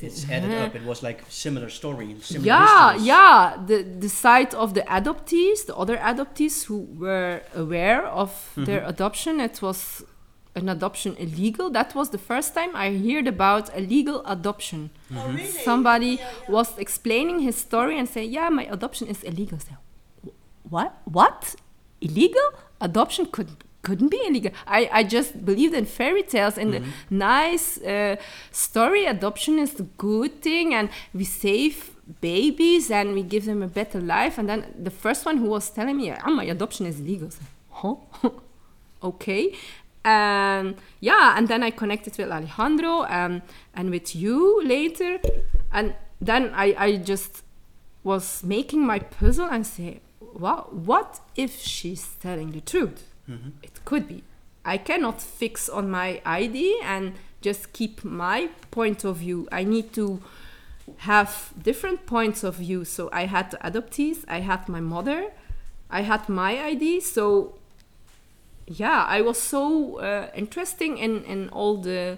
[0.01, 0.75] It's added up.
[0.75, 2.07] It was like similar story.
[2.21, 3.07] Similar yeah histories.
[3.07, 3.37] yeah
[3.69, 8.29] the the side of the adoptees the other adoptees who were aware of
[8.67, 8.89] their Mhm.
[8.93, 9.79] adoption it was
[10.55, 15.15] an adoption illegal that was the first time i heard about a legal adoption Oh,
[15.15, 15.35] Mhm.
[15.37, 15.63] really?
[15.69, 16.51] somebody Yeah, yeah.
[16.55, 19.73] was explaining his story and say, "Yeah, my adoption is illegal." So,
[20.69, 20.91] what?
[21.05, 21.55] What?
[22.01, 22.47] Illegal?
[22.81, 23.49] Adoption could
[23.87, 24.51] couldn't be illegal.
[24.65, 26.77] I, I just believed in fairy tales and Mhm.
[26.79, 28.15] the nice uh,
[28.51, 29.05] story.
[29.05, 31.75] Adoption is a good thing, and we save
[32.21, 34.37] babies and we give them a better life.
[34.39, 37.41] And then the first one who was telling me, "Ah, my adoption is legal." So,
[37.81, 37.95] huh?
[39.09, 39.53] okay.
[40.05, 43.41] And yeah, and then I connected with Alejandro um,
[43.73, 45.19] and with you later.
[45.71, 47.43] And then I, I just
[48.03, 53.07] was making my puzzle and say, wow, what if she's telling the truth?
[53.29, 53.53] Mhm.
[53.61, 54.23] It could be.
[54.65, 59.47] I cannot fix on my ID and just keep my point of view.
[59.51, 60.21] I need to
[60.97, 62.85] have different points of view.
[62.85, 65.31] So I had the adoptees, I had my mother,
[65.89, 66.99] I had my ID.
[67.01, 67.55] So
[68.67, 72.17] yeah, I was so uh, interesting in, in all the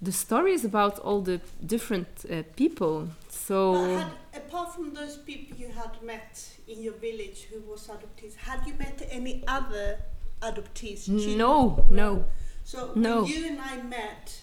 [0.00, 3.08] the stories about all the different uh, people.
[3.28, 8.36] So had, apart from those people you had met in your village who was adoptees,
[8.36, 9.98] had you met any other
[10.40, 11.06] adoptees?
[11.06, 11.38] children?
[11.38, 12.24] no, no.
[12.64, 13.24] So No.
[13.24, 14.40] you and I met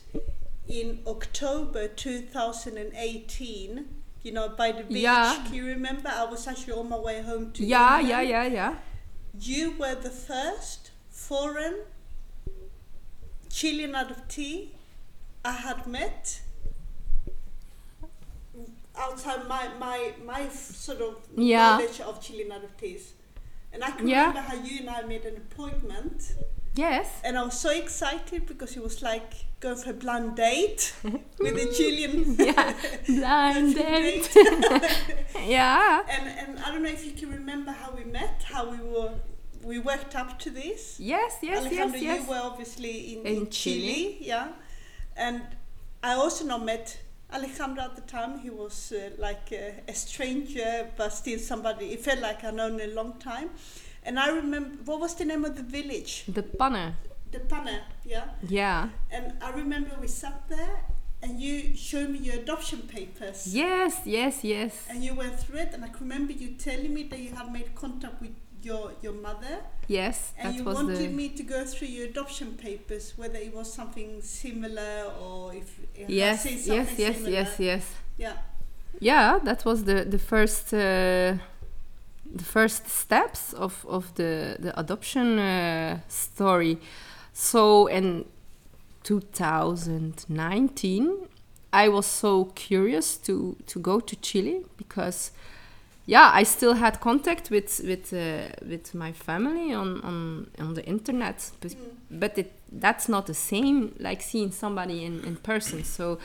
[0.67, 3.85] in October 2018,
[4.23, 5.41] you know, by the beach, Yeah.
[5.45, 6.09] can you remember?
[6.09, 8.09] I was actually on my way home to Yeah, England.
[8.09, 8.75] yeah, yeah, yeah.
[9.39, 11.75] You were the first foreign
[13.49, 14.69] Chilean adoptee
[15.45, 16.41] I had met
[18.97, 21.77] outside my, my, my sort of Yeah.
[21.77, 23.03] knowledge of Chilean adoptees.
[23.73, 24.27] And I can Yeah.
[24.27, 26.33] remember how you and I made an appointment.
[26.75, 27.07] Yes.
[27.23, 30.93] And I was so excited because it was like going for a blind date
[31.39, 32.73] with a Chilean Yeah.
[33.07, 34.29] Blind date.
[35.45, 36.03] yeah.
[36.09, 39.13] and and I don't know if you can remember how we met, how we were
[39.65, 40.99] we worked up to this.
[40.99, 42.23] Yes, yes, Alejandro, yes, yes.
[42.23, 43.81] you were obviously in, In in Chile.
[43.81, 44.17] Chile.
[44.21, 44.47] yeah.
[45.17, 45.41] And
[46.03, 46.99] I also not met
[47.33, 48.39] Alejandro at the time.
[48.39, 51.85] He was uh, like a, a stranger, but still somebody.
[51.93, 53.49] It felt like I known him a long time.
[54.03, 56.25] And I remember what was the name of the village?
[56.27, 56.95] The panne.
[57.31, 58.25] The Panne, yeah.
[58.47, 58.89] Yeah.
[59.11, 60.77] And I remember we sat there,
[61.23, 63.47] and you showed me your adoption papers.
[63.47, 64.85] Yes, yes, yes.
[64.89, 67.51] And you went through it, and I can remember you telling me that you had
[67.51, 68.31] made contact with
[68.65, 73.13] your your mother, Yes, and you wanted the me to go through your adoption papers,
[73.17, 77.31] whether it was something similar or if Yes, yes, something yes, similar.
[77.31, 77.85] yes, yes.
[78.17, 78.33] Yeah.
[78.99, 81.37] Yeah, that was the the first uh,
[82.35, 86.77] the first steps of of the the adoption uh, story.
[87.33, 88.25] So in
[89.03, 91.27] 2019,
[91.73, 95.31] I was so curious to to go to Chile because
[96.07, 100.83] yeah, I still had contact with with uh, with my family on on on the
[100.85, 102.19] internet, but Mm.
[102.19, 105.83] but it that's not the same like seeing somebody in in person.
[105.83, 106.17] So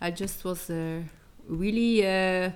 [0.00, 1.00] I just was uh,
[1.48, 2.50] really uh,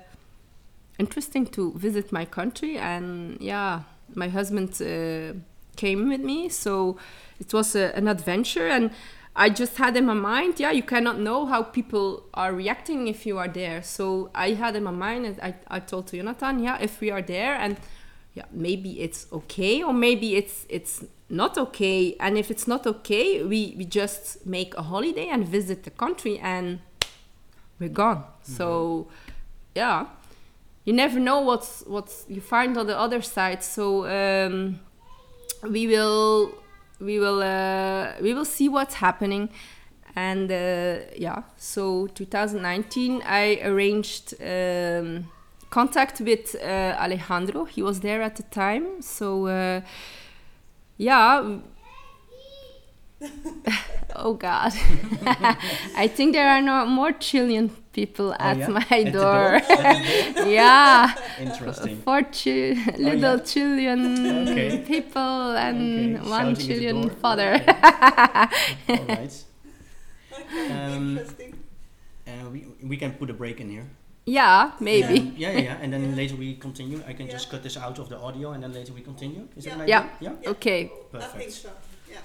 [0.99, 3.81] interesting to visit my country, and yeah,
[4.15, 5.35] my husband uh,
[5.77, 6.99] came with me, so
[7.41, 8.91] it was a, an adventure, and
[9.37, 13.25] I just had in my mind, yeah, you cannot know how people are reacting if
[13.25, 13.83] you are there.
[13.83, 17.11] So I had in my mind, and I, I told to Jonathan, yeah, if we
[17.11, 17.77] are there, and
[18.35, 22.17] yeah, maybe it's okay, or maybe it's it's not okay.
[22.19, 26.39] And if it's not okay, we, we just make a holiday and visit the country,
[26.39, 26.81] and
[27.79, 28.25] we're gone.
[28.43, 29.09] So
[29.77, 30.07] yeah,
[30.85, 33.63] you never know what's what's you find on the other side.
[33.63, 34.81] So um,
[35.63, 36.60] we will
[37.01, 39.51] we will uh, we will see what's happening.
[40.17, 45.29] And uh, yeah so 2019 i arranged um,
[45.71, 47.65] contact with uh, alejandro.
[47.65, 49.01] He was there at the time.
[49.03, 49.81] So uh,
[50.97, 51.59] yeah
[54.17, 54.73] oh god
[55.97, 58.69] i think there are no more chilean people at yeah?
[58.69, 60.47] my At door, door?
[60.49, 62.01] yeah Interesting.
[62.03, 63.45] four chi- little yeah.
[63.45, 64.79] Chilean Okay.
[64.87, 67.55] people and Okay, one shouting Chilean father.
[67.55, 68.99] Okay.
[68.99, 69.35] All right.
[70.33, 71.59] Okay, Um, interesting.
[72.27, 73.87] Uh, we, we can put a break in here.
[74.27, 75.35] yeah, maybe.
[75.37, 75.77] Yeah, yeah, yeah.
[75.83, 77.03] And then later we continue.
[77.09, 79.49] I can just cut this out of the audio and then later we continue.
[79.57, 80.01] Is that an Yeah.
[80.07, 80.11] idea?
[80.21, 80.33] Yeah.
[80.43, 80.51] Yeah?
[80.55, 80.81] Okay.
[80.85, 81.53] I think Perfect.
[81.53, 81.71] so.
[82.09, 82.23] Yeah.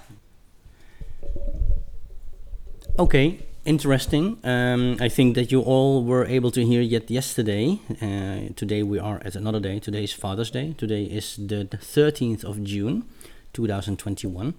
[2.97, 4.37] Okay, interesting.
[4.43, 7.79] Um, I think that you all were able to hear yet yesterday.
[8.01, 9.79] Uh, today we are at another day.
[9.79, 10.73] Today is Father's Day.
[10.77, 13.03] Today is the 13th of June,
[13.53, 14.53] 2021.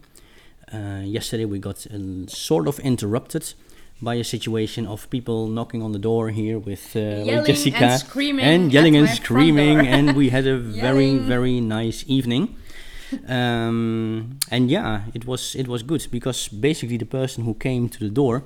[0.72, 3.54] Uh, yesterday we got uh, sort of interrupted
[4.02, 8.40] by a situation of people knocking on the door here with, uh, with Jessica and
[8.40, 12.54] and yelling and screaming, and we had a very very nice evening.
[13.28, 17.98] Um, and yeah, it was it was good because basically the person who came to
[17.98, 18.42] the door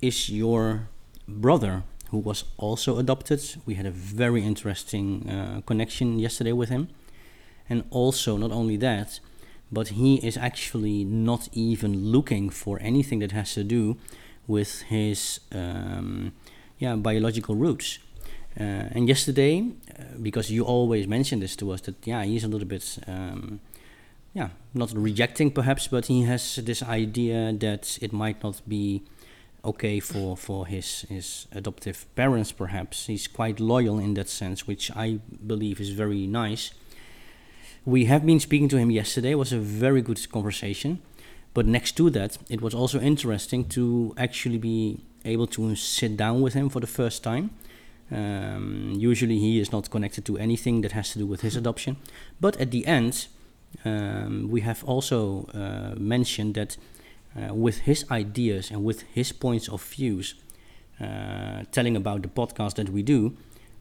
[0.00, 0.88] is your
[1.28, 3.40] brother who was also adopted.
[3.66, 6.88] We had a very interesting uh, connection yesterday with him,
[7.68, 9.20] and also not only that,
[9.70, 13.96] but he is actually not even looking for anything that has to do
[14.46, 16.32] with his um,
[16.78, 17.98] yeah biological roots.
[18.60, 19.64] Uh, and yesterday,
[19.98, 23.60] uh, because you always mention this to us, that yeah he's a little bit um,
[24.34, 29.02] yeah not rejecting perhaps, but he has this idea that it might not be
[29.64, 33.06] okay for for his his adoptive parents perhaps.
[33.06, 36.72] He's quite loyal in that sense which i believe is very nice.
[37.84, 39.32] We have been speaking to him yesterday.
[39.32, 41.00] It was a very good conversation.
[41.54, 46.40] But next to that it was also interesting to actually be able to sit down
[46.40, 47.50] with him for the first time.
[48.10, 51.96] Um, usually he is not connected to anything that has to do with his adoption.
[52.40, 53.26] But at the end
[53.84, 56.76] um, we have also uh, mentioned that
[57.36, 60.34] uh, with his ideas and with his points of views,
[61.00, 63.32] uh, telling about the podcast that we do,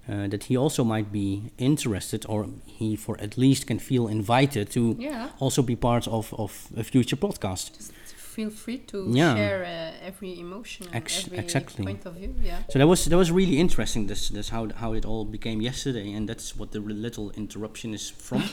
[0.10, 4.70] uh, that he also might be interested, or he for at least can feel invited
[4.72, 5.30] to Yeah.
[5.40, 7.78] also be part of, of a future podcast.
[7.78, 9.36] Just feel free to Yeah.
[9.36, 11.86] share uh, every emotion and Ex- every exactly.
[11.86, 12.34] point of view.
[12.44, 12.64] Yeah.
[12.70, 14.08] So that was that was really interesting.
[14.08, 18.10] This this how how it all became yesterday, and that's what the little interruption is
[18.10, 18.44] from.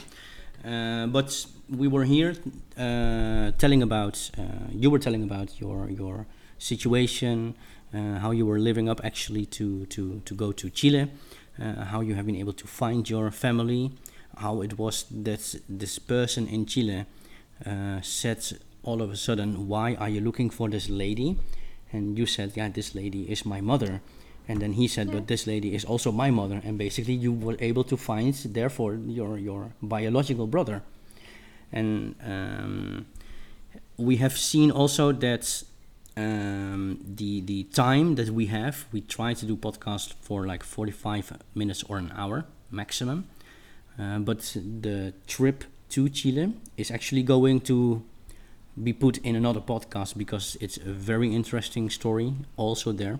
[0.64, 2.34] Uh, but we were here
[2.76, 6.26] uh, telling about uh, you were telling about your your
[6.58, 7.54] situation,
[7.92, 11.10] how you were living up actually to to to go to Chile,
[11.58, 13.92] how you have been able to find your family,
[14.36, 17.06] how it was that this person in Chile
[18.02, 18.40] said
[18.82, 21.36] all of a sudden, why are you looking for this lady?
[21.92, 24.00] And you said, yeah, this lady is my mother.
[24.48, 26.60] And then he said, but this lady is also my mother.
[26.64, 30.82] And basically, you were able to find, therefore, your your biological brother.
[31.70, 33.06] And um,
[33.98, 35.62] we have seen also that
[36.16, 40.92] um, the the time that we have, we try to do podcast for like forty
[40.92, 43.26] five minutes or an hour maximum.
[43.98, 48.02] Uh, but the trip to Chile is actually going to
[48.82, 53.18] be put in another podcast because it's a very interesting story also there.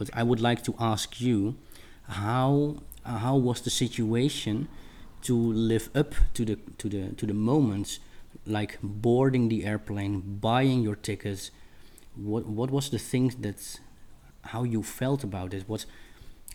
[0.00, 1.38] But I would like to ask you
[2.22, 2.50] how
[3.04, 4.56] how was the situation
[5.28, 5.34] to
[5.70, 7.90] live up to the to the to the moments
[8.46, 10.14] like boarding the airplane,
[10.48, 11.50] buying your tickets.
[12.30, 13.58] What what was the things that
[14.52, 15.64] how you felt about it?
[15.68, 15.84] What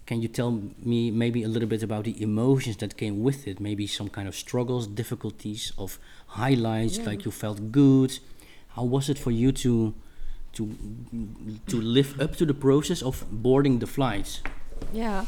[0.08, 0.52] can you tell
[0.92, 3.60] me maybe a little bit about the emotions that came with it?
[3.60, 6.00] Maybe some kind of struggles, difficulties, of
[6.42, 7.10] highlights, Yeah.
[7.10, 8.12] like you felt good.
[8.76, 9.94] How was it for you to
[10.56, 10.76] to
[11.68, 14.42] to live up to the process of boarding the flights?
[14.94, 15.26] Yeah.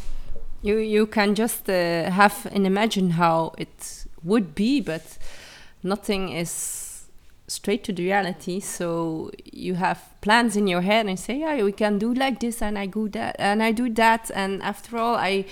[0.61, 5.17] You you can just uh, have and imagine how it would be, but
[5.83, 7.07] nothing is
[7.47, 8.59] straight to the reality.
[8.59, 12.61] So you have plans in your head and say, yeah, we can do like this,
[12.61, 15.45] and I do that, and I do that, and after all, I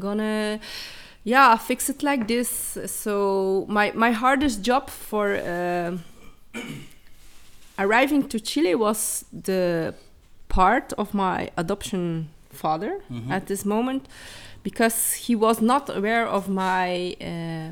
[0.00, 0.60] gonna
[1.24, 2.78] yeah fix it like this.
[2.86, 5.36] So my my hardest job for.
[5.36, 5.98] Uh,
[7.78, 9.94] arriving to Chile was the
[10.48, 13.30] part of my adoption father Mhm.
[13.30, 14.06] at this moment
[14.62, 17.70] because he was not aware of my uh,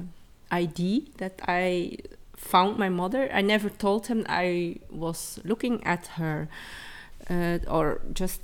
[0.50, 1.98] ID that I
[2.36, 3.28] found my mother.
[3.32, 6.48] I never told him I was looking at her
[7.30, 8.40] uh, or just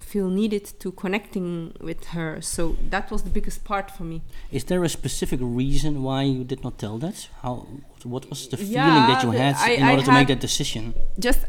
[0.00, 2.40] feel needed to connecting with her.
[2.42, 4.20] So that was the biggest part for me.
[4.50, 7.28] Is there a specific reason why you did not tell that?
[7.42, 7.66] How?
[8.04, 10.94] What was the feeling Yeah, that you had I- in order to make that decision?
[11.18, 11.44] just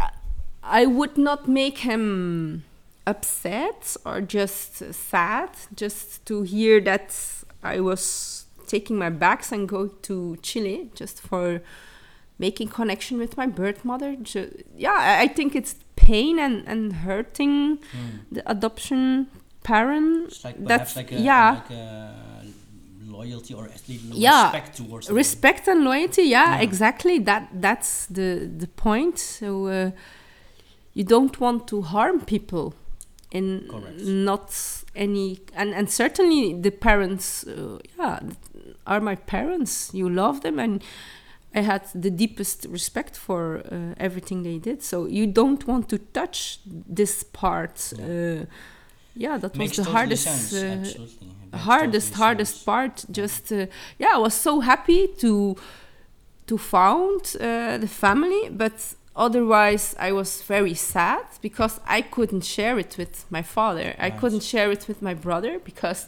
[0.64, 2.64] I would not make him
[3.08, 7.16] upset or just sad just to hear that
[7.64, 11.62] I was taking my bags and go to Chile just for
[12.40, 14.16] making connection with my birth mother.
[14.78, 18.10] Yeah, I- think it's pain and, and hurting hmm.
[18.32, 19.28] the adoption
[19.64, 20.28] parent.
[20.28, 21.52] It's like That's- like a, yeah.
[21.52, 22.31] like a
[23.22, 25.16] loyalty or at least Yeah, respect towards them.
[25.16, 26.62] respect and loyalty yeah, Yeah.
[26.68, 28.30] exactly that that's the
[28.62, 29.92] the point so uh,
[30.94, 32.74] you don't want to harm people
[33.32, 34.02] in Correct.
[34.02, 34.48] not
[34.96, 38.20] any and and certainly the parents uh, yeah
[38.86, 40.84] are my parents you love them and
[41.56, 43.42] I had the deepest respect for
[43.72, 46.60] uh, everything they did so you don't want to touch
[46.96, 48.06] this part Yeah.
[48.06, 48.46] uh,
[49.16, 51.28] yeah that Makes was the totally hardest sense, uh, absolutely.
[51.54, 53.66] Hardest hardest part just uh,
[54.00, 55.56] yeah i was so happy to
[56.48, 62.80] to found uh, the family but otherwise i was very sad because i couldn't share
[62.80, 64.18] it with my father i Right.
[64.20, 66.08] couldn't share it with my brother because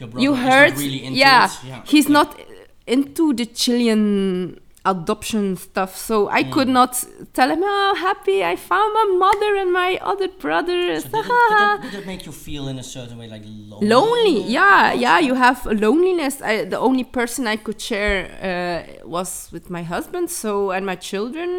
[0.00, 1.52] brother you heard really into yeah, it.
[1.64, 2.12] yeah he's yeah.
[2.12, 2.40] not
[2.86, 4.58] into the chilean
[4.92, 5.92] adoption stuff.
[6.08, 6.76] So i could Mm.
[6.80, 6.92] not
[7.38, 10.80] tell him oh happy i found my mother and my other brother.
[11.00, 13.44] So did, it, did, that, did that make you feel in a certain way like
[13.70, 13.88] lonely?
[13.94, 16.34] lonely yeah yeah you have loneliness.
[16.50, 18.18] I, the only person i could share
[18.50, 21.50] uh, was with my husband so and my children.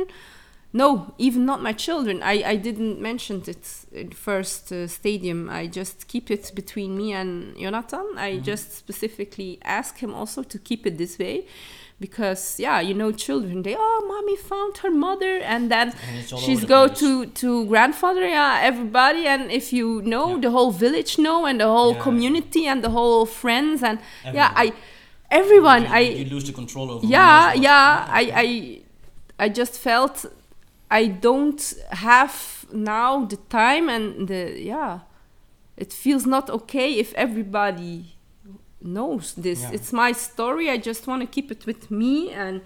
[0.74, 2.22] No even not my children.
[2.22, 5.50] I, I didn't mention it in first uh, stadium.
[5.50, 8.06] I just keep it between me and jonathan.
[8.18, 8.44] I Mhm.
[8.52, 11.46] just specifically ask him also to keep it this way
[12.00, 16.64] because yeah you know children they oh mommy found her mother and then And she's
[16.64, 17.00] go place.
[17.00, 20.42] to to grandfather yeah everybody and if you know Yeah.
[20.42, 22.02] the whole village know and the whole Yeah.
[22.02, 24.00] community and the whole friends and
[24.34, 24.74] yeah i
[25.32, 27.06] everyone you, i you lose the control over.
[27.06, 28.82] yeah yeah i i
[29.46, 30.26] i just felt
[30.92, 35.00] i don't have now the time and the yeah
[35.76, 38.17] it feels not okay if everybody
[38.82, 39.62] knows this.
[39.62, 39.72] Yeah.
[39.74, 40.70] it's my story.
[40.70, 42.62] I just want to keep it with me and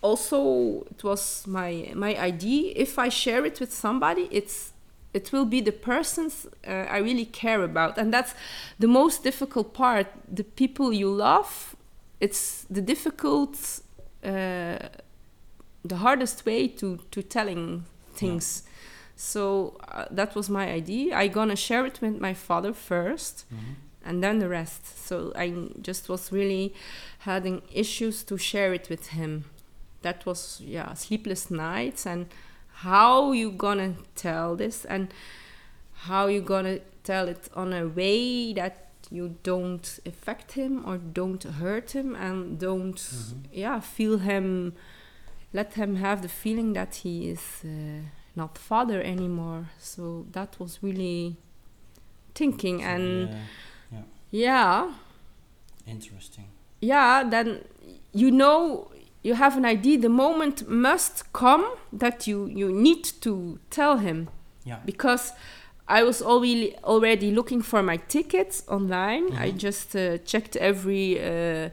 [0.00, 4.72] also it was my my idea if i share it with somebody it's
[5.14, 7.98] it will be the persons uh, i really care about.
[7.98, 8.34] And that's
[8.78, 10.06] the most difficult part.
[10.36, 11.76] The people you love
[12.18, 13.80] it's the difficult
[14.24, 14.78] uh,
[15.84, 17.84] the hardest way to to telling
[18.14, 18.62] things.
[19.16, 23.44] So uh, that was my idea i gonna share it with my father first.
[23.52, 23.74] Mhm.
[24.04, 25.06] And then the rest.
[25.06, 26.72] So i just was really
[27.20, 29.44] having issues to share it with him.
[30.02, 32.26] That was yeah sleepless nights and
[32.84, 35.08] how you gonna tell this and
[36.08, 41.42] how you gonna tell it on a way that you don't affect him or don't
[41.44, 43.44] hurt him and don't Mhm.
[43.52, 44.72] yeah feel him
[45.52, 47.68] let him have the feeling that he is uh,
[48.34, 49.68] not father anymore.
[49.78, 51.36] So that was really
[52.34, 53.38] thinking and yeah,
[54.32, 54.92] yeah
[55.86, 56.46] interesting.
[56.80, 57.60] yeah then
[58.12, 58.90] you know
[59.22, 64.28] you have an idea the moment must come that you you need to tell him
[64.64, 64.78] Yeah.
[64.86, 65.32] because
[65.88, 69.24] I was already already looking for my tickets online.
[69.46, 69.58] I Mhm.
[69.58, 71.68] just uh, checked every uh,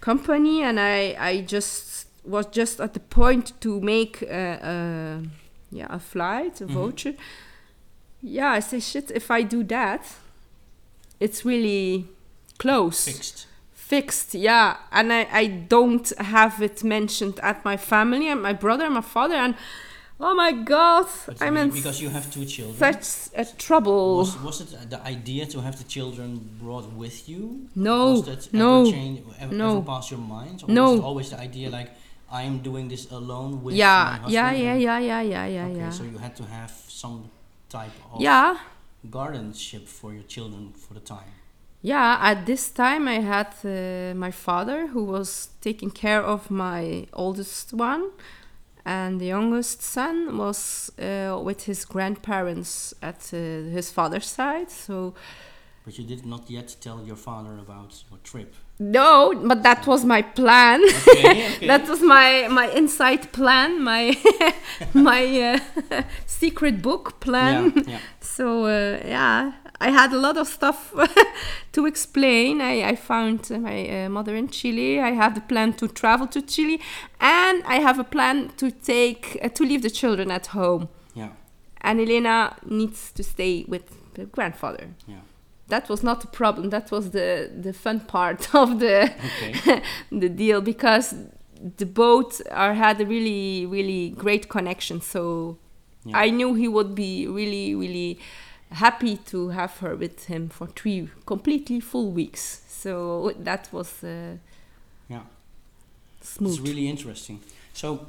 [0.00, 5.22] company, and I I just was just at the point to make a, a
[5.70, 6.74] yeah a flight, a Mhm.
[6.74, 7.14] voucher.
[8.22, 9.10] Yeah, I say shit.
[9.10, 10.02] If I do that,
[11.20, 12.06] it's really
[12.58, 13.46] close Fixed.
[13.72, 18.84] fixed yeah and I, I don't have it mentioned at my family and my brother
[18.84, 19.54] and my father and
[20.20, 21.06] oh my god
[21.40, 22.76] i'm be- in because you have two children.
[22.76, 27.68] such a trouble Was, was it the idea to have the children brought with you?
[27.76, 29.76] No, Was that no, ever, change, ever, no.
[29.78, 30.64] ever pass your mind?
[30.64, 30.90] Or No.
[30.90, 31.90] was it always the idea like,
[32.30, 34.32] I am doing this alone with my yeah husband?
[34.32, 37.30] yeah yeah yeah yeah yeah yeah okay, yeah so you had to have some
[37.70, 38.58] type of yeah
[39.10, 41.32] guardianship for your children for the time.
[41.82, 47.06] yeah at this time i had uh, my father who was taking care of my
[47.12, 48.10] oldest one
[48.84, 53.36] and the youngest son was uh, with his grandparents at uh,
[53.76, 55.14] his father's side so
[55.84, 58.54] But you did not yet tell your father about your trip.
[58.78, 60.80] No, but that was my plan.
[61.08, 61.66] Okay, okay.
[61.66, 64.16] that was my my inside plan, my
[64.94, 65.60] my
[65.92, 67.72] uh, secret book plan.
[67.76, 67.98] Yeah, yeah.
[68.20, 70.92] So uh, yeah, I had a lot of stuff
[71.72, 72.60] to explain.
[72.60, 75.00] I, I found my uh, mother in Chile.
[75.00, 76.80] I have the plan to travel to Chile,
[77.20, 80.88] and I have a plan to take uh, to leave the children at home.
[81.14, 81.30] Yeah,
[81.80, 84.88] And Elena needs to stay with the grandfather.
[85.08, 85.20] yeah.
[85.68, 86.70] That was not a problem.
[86.70, 89.82] That was the the fun part of the Okay.
[90.10, 91.14] the deal because
[91.76, 95.00] the boat are had a really really great connection.
[95.00, 95.58] So
[96.04, 96.24] Yeah.
[96.24, 98.18] I knew he would be really really
[98.70, 102.62] happy to have her with him for three completely full weeks.
[102.68, 104.36] So that was uh,
[105.08, 105.22] Yeah.
[106.20, 106.52] smooth.
[106.58, 107.40] It's really interesting.
[107.72, 108.06] So,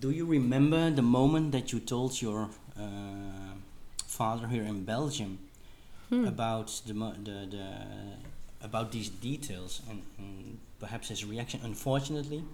[0.00, 3.54] do you remember the moment that you told your uh,
[4.06, 5.38] father here in Belgium
[6.08, 6.24] Hmm.
[6.24, 7.66] about the, the the
[8.62, 11.60] about these details and, and perhaps his reaction?
[11.64, 12.44] Unfortunately,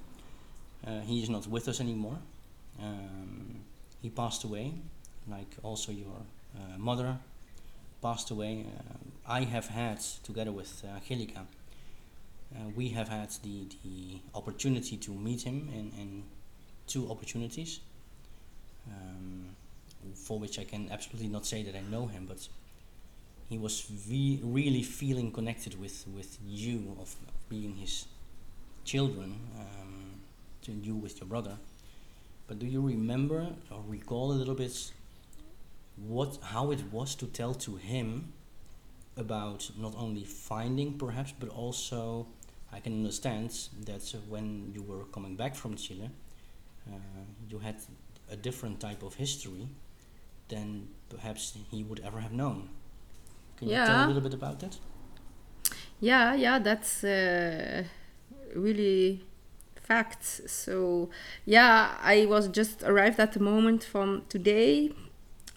[0.87, 2.19] uh, he is not with us anymore.
[2.81, 3.61] Um,
[4.01, 4.73] he passed away,
[5.29, 6.17] like also your
[6.57, 7.19] uh, mother
[8.01, 8.65] passed away.
[8.67, 8.95] Uh,
[9.27, 11.47] I have had together with uh, Angelica.
[12.55, 16.23] Uh, we have had the, the opportunity to meet him in, in
[16.87, 17.81] two opportunities,
[18.89, 19.47] um,
[20.15, 22.49] for which I can absolutely not say that I know him, but
[23.49, 27.15] he was re- really feeling connected with, with you, of
[27.49, 28.07] being his
[28.85, 30.21] children, um,
[30.63, 31.57] to you with your brother.
[32.47, 34.93] But do you remember or recall a little bit
[35.97, 38.33] what how it was to tell to him
[39.17, 42.27] about not only finding perhaps but also
[42.73, 43.51] I can understand
[43.85, 46.11] that when you were coming back from Chile
[46.91, 46.97] uh,
[47.49, 47.77] you had
[48.31, 49.69] a different type of history
[50.49, 52.69] than perhaps he would ever have known.
[53.63, 54.07] Can you tell Yeah.
[54.07, 54.77] a little bit about that?
[56.01, 57.85] Yeah, yeah, that's uh,
[58.57, 59.25] really
[59.75, 60.25] fact.
[60.47, 61.11] So
[61.47, 64.91] yeah, I was just arrived at the moment from today.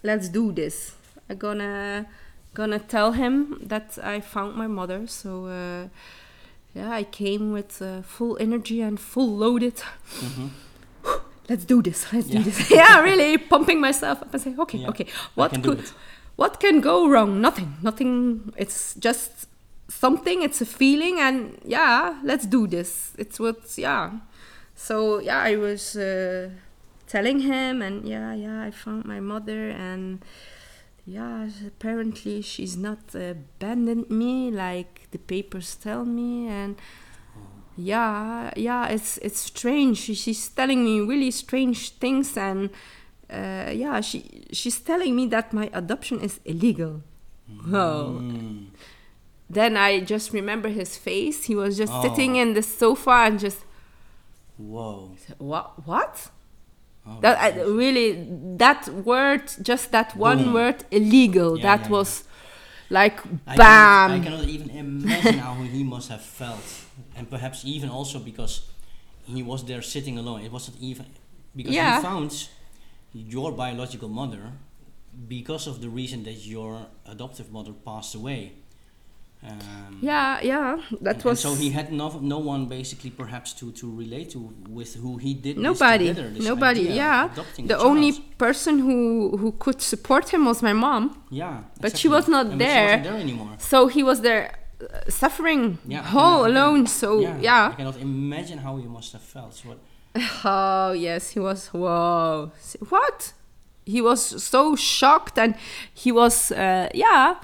[0.03, 0.93] Let's do this.
[1.29, 2.05] I'm gonna
[2.53, 5.07] gonna tell him that I found my mother.
[5.07, 5.87] So uh,
[6.75, 9.75] yeah, I came with uh, full energy and full loaded.
[10.19, 10.47] Mm-hmm.
[11.49, 12.11] Let's do this.
[12.13, 12.37] Let's Yeah.
[12.37, 12.71] do this.
[12.79, 15.83] yeah, really pumping myself up and say, okay, Yeah, okay, what could.
[16.35, 17.41] What can go wrong?
[17.41, 17.75] Nothing.
[17.81, 18.53] Nothing.
[18.57, 19.47] It's just
[19.87, 20.41] something.
[20.41, 23.13] It's a feeling, and yeah, let's do this.
[23.17, 23.77] It's what.
[23.77, 24.11] Yeah.
[24.75, 26.49] So yeah, I was uh,
[27.07, 30.23] telling him, and yeah, yeah, I found my mother, and
[31.05, 36.75] yeah, apparently she's not abandoned me like the papers tell me, and
[37.77, 39.99] yeah, yeah, it's it's strange.
[39.99, 42.69] She's telling me really strange things, and
[43.35, 44.19] uh, yeah, she
[44.59, 47.01] she's telling me that my adoption is illegal.
[47.71, 48.19] Whoa.
[48.21, 48.65] Mm.
[49.49, 51.43] Then I just remember his face.
[51.49, 52.41] He was just sitting Oh.
[52.41, 53.59] in the sofa and just
[54.57, 55.11] Whoa.
[55.37, 56.29] what what
[57.07, 58.25] Oh, that I, really
[58.57, 60.53] that word just that one Boom.
[60.53, 62.23] word illegal Yeah, that yeah, was
[62.89, 66.65] like I bam Cannot, I cannot even imagine how he must have felt,
[67.15, 68.61] and perhaps even also because
[69.25, 70.41] he was there sitting alone.
[70.41, 71.05] It wasn't even
[71.55, 71.97] because Yeah.
[71.97, 72.31] he found
[73.15, 74.51] your biological mother
[75.27, 78.51] because of the reason that your adoptive mother passed away.
[79.43, 83.53] Um, yeah yeah that and, was and so he had no, no one basically perhaps
[83.53, 84.39] to, to relate to
[84.69, 89.51] with who he did this nobody together, this nobody yeah the only person who who
[89.51, 92.97] could support him was my mom yeah but she was not And there.
[93.03, 96.87] there anymore so he was there uh, suffering Yeah, I all can- I can- alone
[96.87, 99.53] so I yeah I cannot imagine how he must have felt.
[99.53, 99.77] So what,
[100.45, 101.67] Oh yes, he was.
[101.67, 102.51] Whoa!
[102.89, 103.33] What?
[103.85, 105.55] He was so shocked, and
[105.93, 106.51] he was.
[106.51, 107.35] Uh, yeah.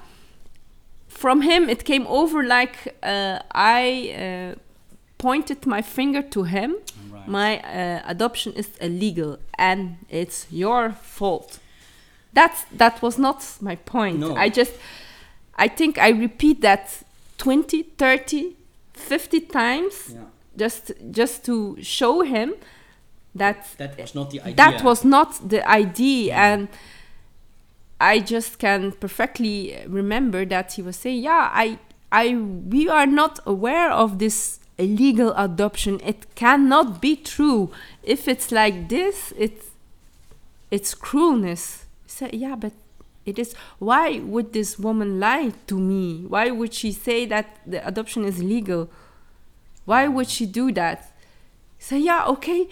[1.08, 4.56] From him, it came over like uh, I uh,
[5.18, 6.76] pointed my finger to him.
[7.12, 7.28] right.
[7.28, 11.60] My uh, adoption is illegal, and it's your fault.
[12.34, 14.20] That's that was not my point.
[14.20, 14.36] No.
[14.36, 14.72] I just,
[15.58, 17.04] I think I repeat that
[17.38, 18.56] 20, 30,
[18.94, 20.22] 50 times yeah.
[20.58, 22.54] Just just to show him
[23.36, 24.56] that That was not the idea.
[24.56, 26.34] that was not the idea.
[26.36, 26.68] And
[28.00, 31.78] i just can perfectly remember that he was saying yeah i
[32.12, 36.00] i we are not aware of this illegal adoption.
[36.04, 37.70] It cannot be true.
[38.02, 39.68] If it's like this it's
[40.72, 41.86] it's cruelness.
[42.08, 42.74] So yeah but
[43.26, 46.26] it is why would this woman lie to me?
[46.28, 48.90] Why would she say that the adoption is legal
[49.86, 51.12] why would she do that
[51.80, 52.68] so yeah okay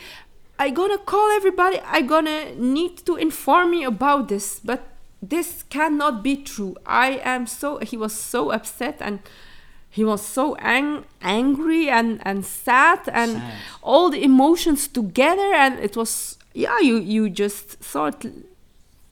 [0.58, 4.82] i gonna call everybody i gonna need to inform me about this but
[5.22, 9.20] this cannot be true i am so he was so upset and
[9.90, 13.54] he was so ang- angry and and sad and Sad.
[13.82, 18.26] all the emotions together and it was yeah you you just saw it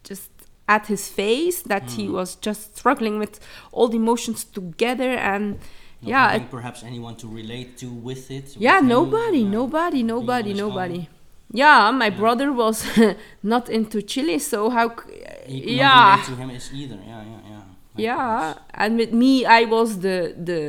[0.03, 0.29] just
[0.69, 1.95] at his face that Mm.
[1.95, 3.39] he was just struggling with
[3.71, 5.57] all the emotions together and
[6.01, 8.55] Not yeah having it- perhaps anyone to relate to with it.
[8.57, 11.09] yeah with him, nobody nobody nobody nobody
[11.51, 12.17] yeah my Yeah.
[12.21, 12.85] brother was
[13.43, 16.99] not into Chile so how c- He could not yeah to him as either.
[17.11, 17.63] Yeah, yeah, yeah.
[17.95, 18.81] My yeah goodness.
[18.81, 20.17] and with me i was the
[20.49, 20.59] the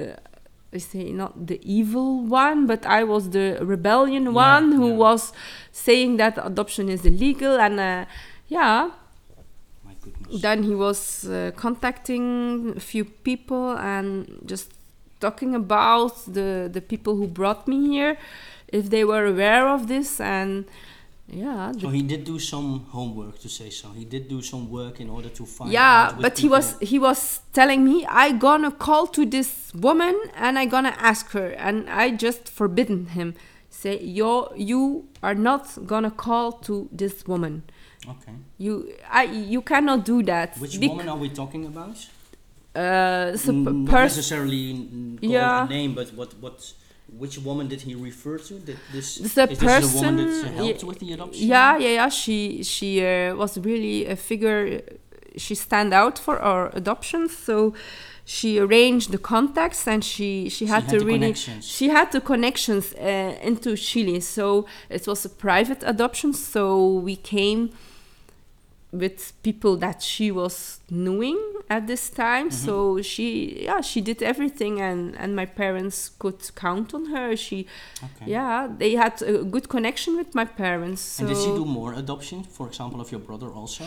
[0.73, 2.11] I say not the evil
[2.45, 5.05] one but i was the rebellion Yeah, one who yeah.
[5.07, 5.33] was
[5.73, 8.05] saying that adoption is illegal and uh,
[8.49, 8.91] yeah
[9.87, 10.43] My goodness.
[10.45, 14.69] then he was uh, contacting a few people and just
[15.21, 18.17] talking about the the people who brought me here
[18.69, 20.65] if they were aware of this and
[21.29, 23.87] yeah So he did do some homework, to say so.
[24.01, 25.71] He did do some work in order to find.
[25.73, 30.15] yeah but he was he was telling me i gonna call to this woman
[30.45, 33.35] and i gonna ask her and i just forbidden him
[33.69, 34.81] say yo you
[35.23, 37.63] are not gonna call to this woman
[38.15, 38.33] Okay.
[38.65, 38.73] you
[39.11, 41.97] i you cannot do that Which Bec- woman are we talking about?
[42.75, 44.89] Uh so Not necessarily
[45.21, 45.67] Yeah.
[45.69, 46.73] name, but what what
[47.19, 48.55] which woman did he refer to?
[48.59, 51.47] Did this the is this the woman that uh, helped with the adoption?
[51.49, 54.83] yeah yeah yeah she she uh, was really a figure
[55.37, 57.73] she stand out for our adoption so
[58.25, 62.93] she arranged the contacts and she she had had to really she had the connections
[62.95, 67.71] uh, into chile so it was a private adoption so we came
[68.93, 72.67] with people that she was knowing at this time Mm-hmm.
[72.67, 77.67] so she yeah she did everything and and my parents could count on her she
[78.03, 78.31] Okay.
[78.33, 81.93] yeah they had a good connection with my parents so And did she do more
[81.93, 83.85] adoption, for example, of your brother also?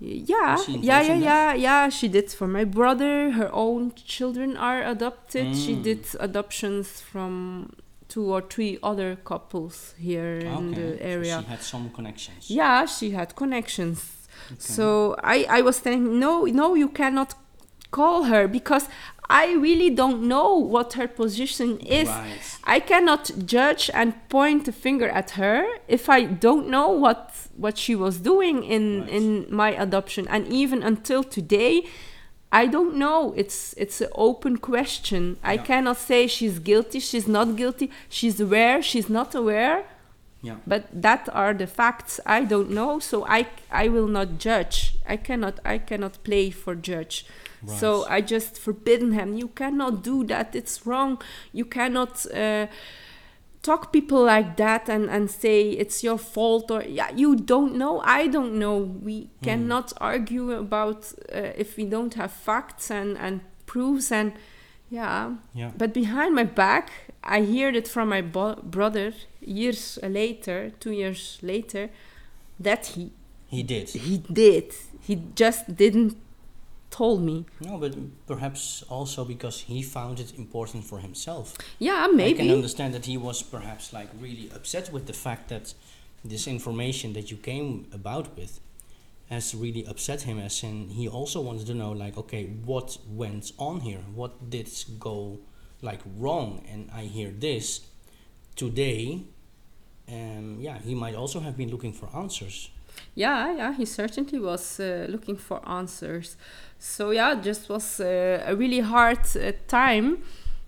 [0.00, 5.56] yeah yeah yeah yeah yeah she did for my brother her own children are adopted
[5.56, 5.82] she Mm.
[5.84, 7.70] did adoptions from
[8.08, 12.50] two or three other couples here in the so area she had some connections.
[12.50, 14.56] yeah she had connections Okay.
[14.58, 17.34] so I, I was telling no no you cannot
[17.90, 18.88] call her because
[19.28, 22.08] I really don't know what her position is.
[22.08, 22.58] Right.
[22.64, 27.78] I cannot judge and point a finger at her if I don't know what what
[27.78, 29.10] she was doing in Right.
[29.10, 30.26] in my adoption.
[30.28, 31.84] And even until today
[32.54, 33.32] I don't know.
[33.36, 35.38] It's it's an open question.
[35.42, 37.90] I cannot say she's guilty she's not guilty.
[38.10, 39.84] She's aware she's not aware
[40.42, 40.56] Yeah.
[40.66, 44.96] but that are the facts I don't know so I I will not judge.
[45.06, 47.26] I cannot I cannot play for judge.
[47.66, 49.34] So I just forbidden him.
[49.34, 50.56] You cannot do that.
[50.56, 51.22] It's wrong.
[51.52, 52.66] You cannot uh,
[53.62, 58.00] talk people like that and, and say it's your fault or yeah you don't know.
[58.04, 58.78] I don't know.
[58.78, 64.32] We cannot argue about uh, if we don't have facts and and proofs and
[64.90, 65.36] yeah.
[65.54, 65.70] Yeah.
[65.76, 66.90] but behind my back,
[67.24, 71.90] I heard it from my bo- brother years later, two years later,
[72.58, 73.12] that he
[73.46, 73.90] He did.
[73.90, 74.72] he did.
[75.00, 76.16] He just didn't
[76.90, 77.44] told me.
[77.60, 77.94] No, but
[78.26, 81.56] perhaps also because he found it important for himself.
[81.78, 82.34] Yeah, maybe.
[82.40, 85.74] I can understand that he was perhaps like really upset with the fact that
[86.24, 88.60] this information that you came about with
[89.30, 93.52] has really upset him as in he also wanted to know like okay what went
[93.58, 94.68] on here what did
[94.98, 95.38] go
[95.82, 97.80] like wrong and i hear this
[98.56, 99.22] today
[100.08, 102.70] um yeah he might also have been looking for answers
[103.14, 106.36] Yeah, yeah, he certainly was uh, looking for answers.
[106.78, 110.22] So yeah, it just was uh, a really hard uh, time.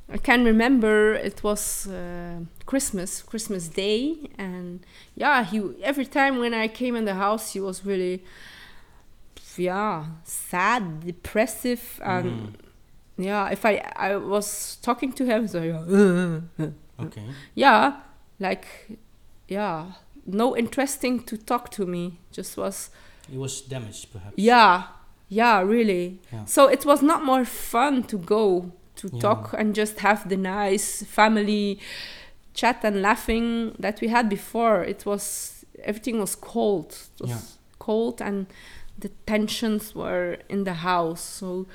[0.09, 4.81] I can remember it was uh, Christmas, Christmas Day, and
[5.17, 8.23] yeah, he every time when I came in the house, he was really,
[9.57, 12.64] yeah, sad, depressive, and Mhm.
[13.17, 16.69] Yeah, if I I was talking to him, so yeah,
[17.01, 17.23] okay
[17.55, 18.01] yeah,
[18.39, 18.67] like
[19.49, 19.93] yeah,
[20.27, 22.19] no interesting to talk to me.
[22.33, 22.91] Just was
[23.33, 24.83] it was damaged perhaps yeah,
[25.29, 26.21] yeah, really.
[26.33, 26.45] Yeah.
[26.47, 29.21] So it was not more fun to go to Yeah.
[29.21, 31.79] talk and just have the nice family
[32.55, 34.85] chat and laughing that we had before.
[34.85, 36.97] It was everything was cold.
[37.17, 37.41] It was Yeah.
[37.79, 38.47] cold and
[38.99, 41.21] the tensions were in the house.
[41.21, 41.67] So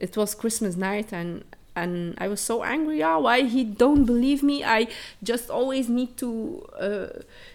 [0.00, 1.44] it was Christmas night and
[1.76, 2.98] and I was so angry.
[2.98, 4.64] Yeah, why he don't believe me?
[4.64, 4.88] I
[5.22, 7.06] just always need to uh,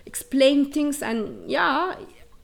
[0.05, 1.95] explain things and yeah.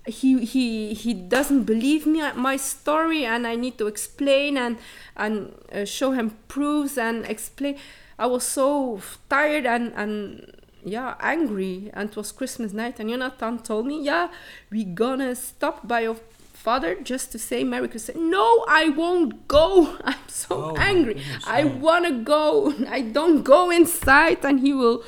[0.08, 4.80] He, he he doesn't believe me uh, my story and I need to explain and
[5.16, 7.78] and uh, show him proofs and explain
[8.18, 8.99] I was so
[9.30, 14.30] tired and and yeah angry and it was Christmas night and Jonathan told me yeah
[14.72, 16.18] we gonna stop by your
[16.62, 18.18] father just to say Merry Christmas.
[18.18, 19.97] No, I won't go.
[20.03, 21.16] I'm so Oh, angry.
[21.16, 21.76] goodness, I yeah.
[21.86, 22.74] want to go.
[22.97, 25.03] I don't go inside, and he will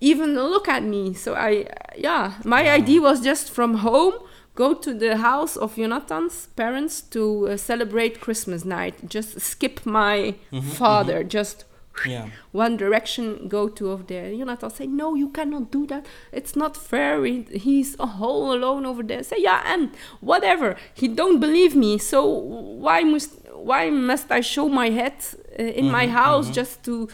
[0.00, 1.14] even look at me.
[1.14, 1.66] So I,
[1.96, 2.74] yeah, my Wow.
[2.80, 4.14] idea was just from home
[4.54, 8.94] go to the house of Jonathan's parents to uh, celebrate Christmas night.
[9.08, 11.22] Just skip my Mhm, father.
[11.24, 11.64] Just
[12.04, 12.28] Yeah.
[12.52, 14.30] one direction go to over there.
[14.34, 16.04] Jonathan say, no, you cannot do that.
[16.32, 17.24] It's not fair.
[17.24, 19.22] He, he's all alone over there.
[19.22, 19.90] Say, yeah, and
[20.20, 20.76] whatever.
[20.94, 21.98] He don't believe me.
[21.98, 25.14] So why must why must I show my head
[25.58, 26.54] uh, in my Mhm, house mhm.
[26.54, 27.08] just to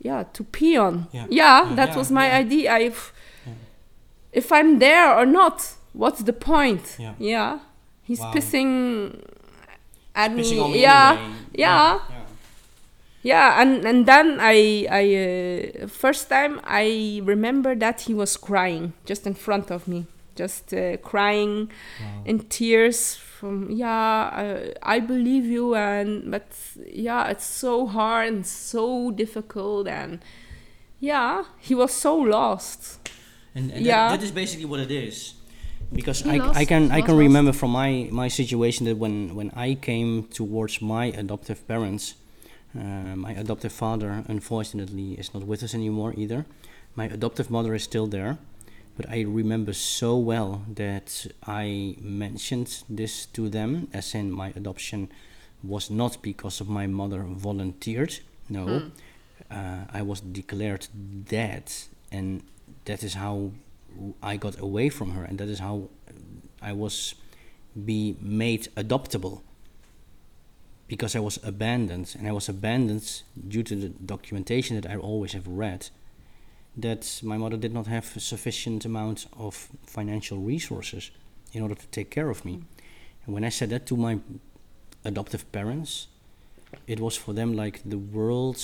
[0.00, 1.06] yeah to pee on?
[1.12, 1.26] Yeah.
[1.30, 2.78] Yeah, Yeah, that yeah, was my idea.
[2.78, 3.12] If
[4.32, 6.96] if I'm there or not, what's the point?
[7.18, 7.58] Yeah.
[8.02, 8.32] He's Wow.
[8.32, 9.22] pissing
[10.14, 10.72] at Pissing me.
[10.72, 11.12] me yeah.
[11.18, 11.34] anyway.
[11.54, 11.98] yeah.
[13.22, 13.56] Yeah.
[13.56, 15.04] Yeah, and and then I I
[15.84, 20.06] uh, first time I remember that he was crying just in front of me,
[20.36, 22.22] just uh, crying Wow.
[22.24, 26.46] in tears from yeah I, I believe you and but
[26.92, 30.20] yeah it's so hard and so difficult and
[31.00, 32.98] yeah he was so lost.
[33.54, 34.08] And, and Yeah.
[34.08, 35.34] that, that is basically what it is.
[35.92, 37.26] Because He I, lost- I can I can lost.
[37.28, 42.14] remember from my, my situation that when, when I came towards my adoptive parents,
[42.78, 46.46] uh, my adoptive father unfortunately is not with us anymore either.
[46.94, 48.38] My adoptive mother is still there,
[48.96, 55.08] but I remember so well that I mentioned this to them, as in my adoption
[55.62, 58.20] was not because of my mother volunteered.
[58.48, 58.88] No, Hmm.
[59.50, 60.88] uh, I was declared
[61.28, 61.64] dead,
[62.10, 62.42] and
[62.84, 63.52] that is how
[64.22, 65.88] I got away from her, and that is how
[66.62, 67.14] I was
[67.84, 69.40] be made adoptable
[70.90, 75.34] because I was abandoned, and I was abandoned due to the documentation that I always
[75.34, 75.88] have read
[76.76, 81.12] that my mother did not have a sufficient amount of financial resources
[81.52, 82.54] in order to take care of me.
[82.54, 82.64] Mm.
[83.24, 84.18] And when I said that to my
[85.04, 86.08] adoptive parents,
[86.88, 88.60] it was for them like the world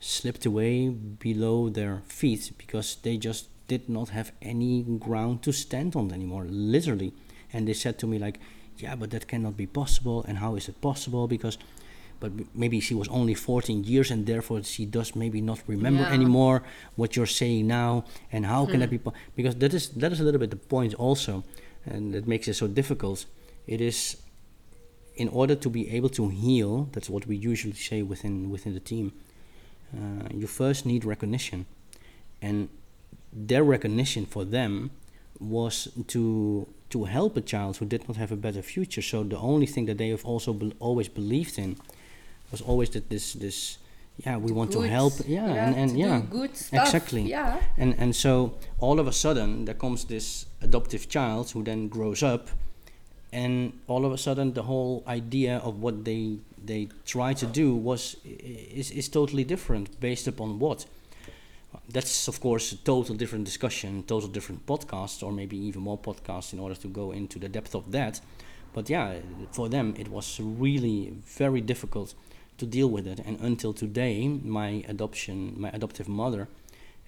[0.00, 5.96] slipped away below their feet because they just did not have any ground to stand
[5.96, 7.14] on anymore, literally.
[7.54, 8.38] And they said to me like,
[8.78, 10.24] "Yeah, but that cannot be possible.
[10.28, 11.26] And how is it possible?
[11.28, 11.58] Because,
[12.20, 16.12] but maybe she was only 14 years, and therefore she does maybe not remember Yeah.
[16.14, 16.62] anymore
[16.96, 18.04] what you're saying now.
[18.32, 18.96] And how can that Hmm.
[18.96, 18.98] be?
[18.98, 21.42] Po- because that is that is a little bit the point also,
[21.86, 23.26] and that makes it so difficult.
[23.66, 24.16] It is
[25.16, 26.88] in order to be able to heal.
[26.92, 29.12] That's what we usually say within within the team.
[29.94, 31.66] Uh, you first need recognition,
[32.40, 32.68] and
[33.48, 34.90] their recognition for them
[35.38, 39.02] was to to help a child who did not have a better future.
[39.02, 41.76] So the only thing that they have also bel always believed in
[42.50, 43.78] was always that this this
[44.24, 46.86] yeah we want to help yeah, and and yeah good stuff.
[46.86, 47.22] exactly.
[47.22, 47.60] Yeah.
[47.78, 52.22] and and so all of a sudden there comes this adoptive child who then grows
[52.22, 52.48] up
[53.32, 57.74] and all of a sudden the whole idea of what they they try to do
[57.74, 60.86] was is, is totally different based upon what
[61.88, 66.52] that's of course a total different discussion total different podcast or maybe even more podcasts
[66.52, 68.20] in order to go into the depth of that.
[68.72, 69.18] But yeah
[69.52, 72.14] for them it was really very difficult
[72.58, 73.18] to deal with it.
[73.20, 76.48] And until today my adoption my adoptive mother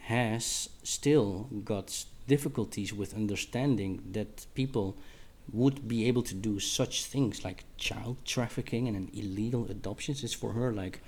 [0.06, 4.96] has still got difficulties with understanding that people
[5.52, 10.24] would be able to do such things like child trafficking and an illegal adoptions.
[10.24, 11.00] Is for her like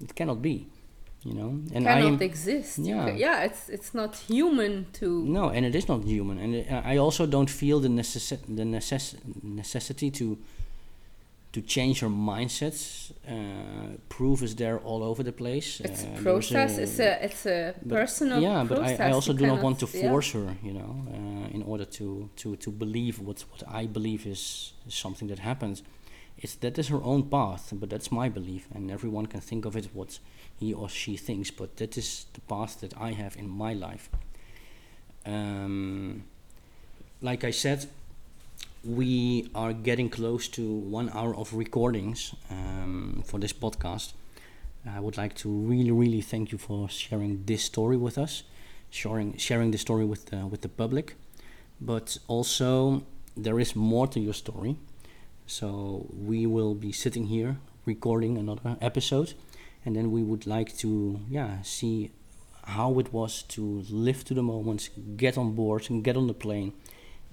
[0.00, 0.66] it cannot be
[1.28, 2.78] you know and I cannot exist.
[2.78, 3.08] Yeah.
[3.24, 5.06] yeah, it's it's not human to.
[5.38, 8.64] no and it is not human and uh, I also don't feel the necessi- the
[8.76, 9.16] necess-
[9.60, 10.26] necessity to
[11.52, 16.22] to change her mindsets uh, proof is there all over the place It's Uh, a
[16.22, 16.70] process.
[16.84, 17.60] it's a it's a
[17.98, 19.00] personal yeah but process.
[19.00, 20.02] I, I also do not want to yeah.
[20.10, 22.06] force her you know uh, in order to,
[22.40, 24.42] to, to believe what, what i believe is,
[24.88, 25.82] is something that happens
[26.42, 29.74] it's that is her own path but that's my belief and everyone can think of
[29.76, 30.10] it what
[30.58, 34.08] he or she thinks but that is the path that i have in my life
[35.26, 36.24] um,
[37.20, 37.86] like i said
[38.84, 44.12] we are getting close to one hour of recordings um, for this podcast
[44.88, 48.44] I would like to really, really thank you for sharing this story with us,
[48.90, 51.16] sharing sharing the story with the, with the public.
[51.80, 53.02] But also,
[53.36, 54.76] there is more to your story.
[55.46, 59.34] So we will be sitting here recording another episode,
[59.86, 62.10] and then we would like to, yeah, see
[62.64, 66.34] how it was to live to the moment, get on board, and get on the
[66.34, 66.72] plane,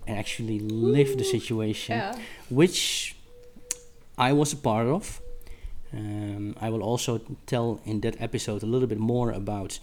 [0.07, 2.15] and actually live the situation Yeah.
[2.49, 3.15] which
[4.17, 5.19] I was a part of.
[5.91, 9.79] Um, I will also tell in that episode a little bit more about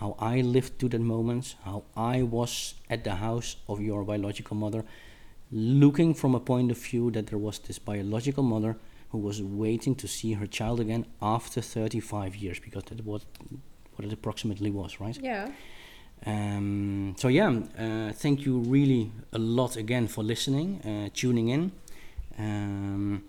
[0.00, 4.56] how I lived to that moment, how I was at the house of your biological
[4.56, 4.84] mother,
[5.50, 8.76] looking from a point of view that there was this biological mother
[9.16, 13.24] who was waiting to see her child again after 35 years because that was
[13.94, 15.18] what it approximately was, right?
[15.22, 15.48] Yeah.
[16.26, 17.48] Um, so yeah,
[17.78, 21.72] uh, thank you really a lot again for listening, uh, tuning in.
[22.38, 23.24] Um,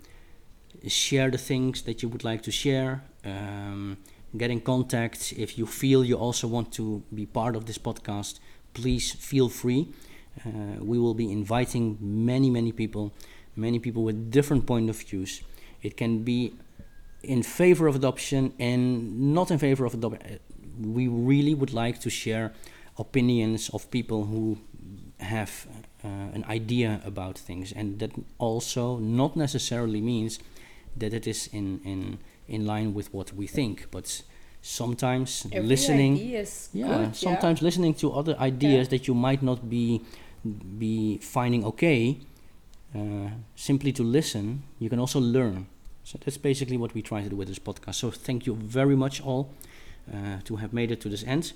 [0.86, 3.02] share the things that you would like to share.
[3.24, 3.96] Um,
[4.36, 8.40] get in contact if you feel you also want to be part of this podcast.
[8.74, 9.88] Please feel free.
[10.44, 13.14] Uh, we will be inviting many, many people,
[13.56, 15.42] many people with different point of views.
[15.82, 16.52] It can be
[17.22, 20.38] in favor of adoption and not in favor of adoption.
[20.80, 22.52] We really would like to share
[22.96, 24.58] opinions of people who
[25.20, 25.66] have
[26.04, 30.38] uh, an idea about things, and that also not necessarily means
[30.96, 34.22] that it is in in in line with what we think, but
[34.62, 36.16] sometimes Every listening
[36.72, 38.90] yeah good, sometimes listening to other ideas Yeah.
[38.98, 40.00] that you might not be
[40.78, 42.18] be finding okay
[42.94, 45.66] uh, simply to listen you can also learn.
[46.04, 47.96] So that's basically what we try to do with this podcast.
[47.96, 49.52] So thank you very much all
[50.12, 51.52] uh, to have made it to this end.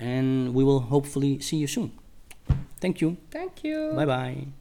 [0.00, 1.92] And we will hopefully see you soon.
[2.80, 3.16] Thank you.
[3.30, 3.92] Thank you.
[3.94, 4.52] bye bye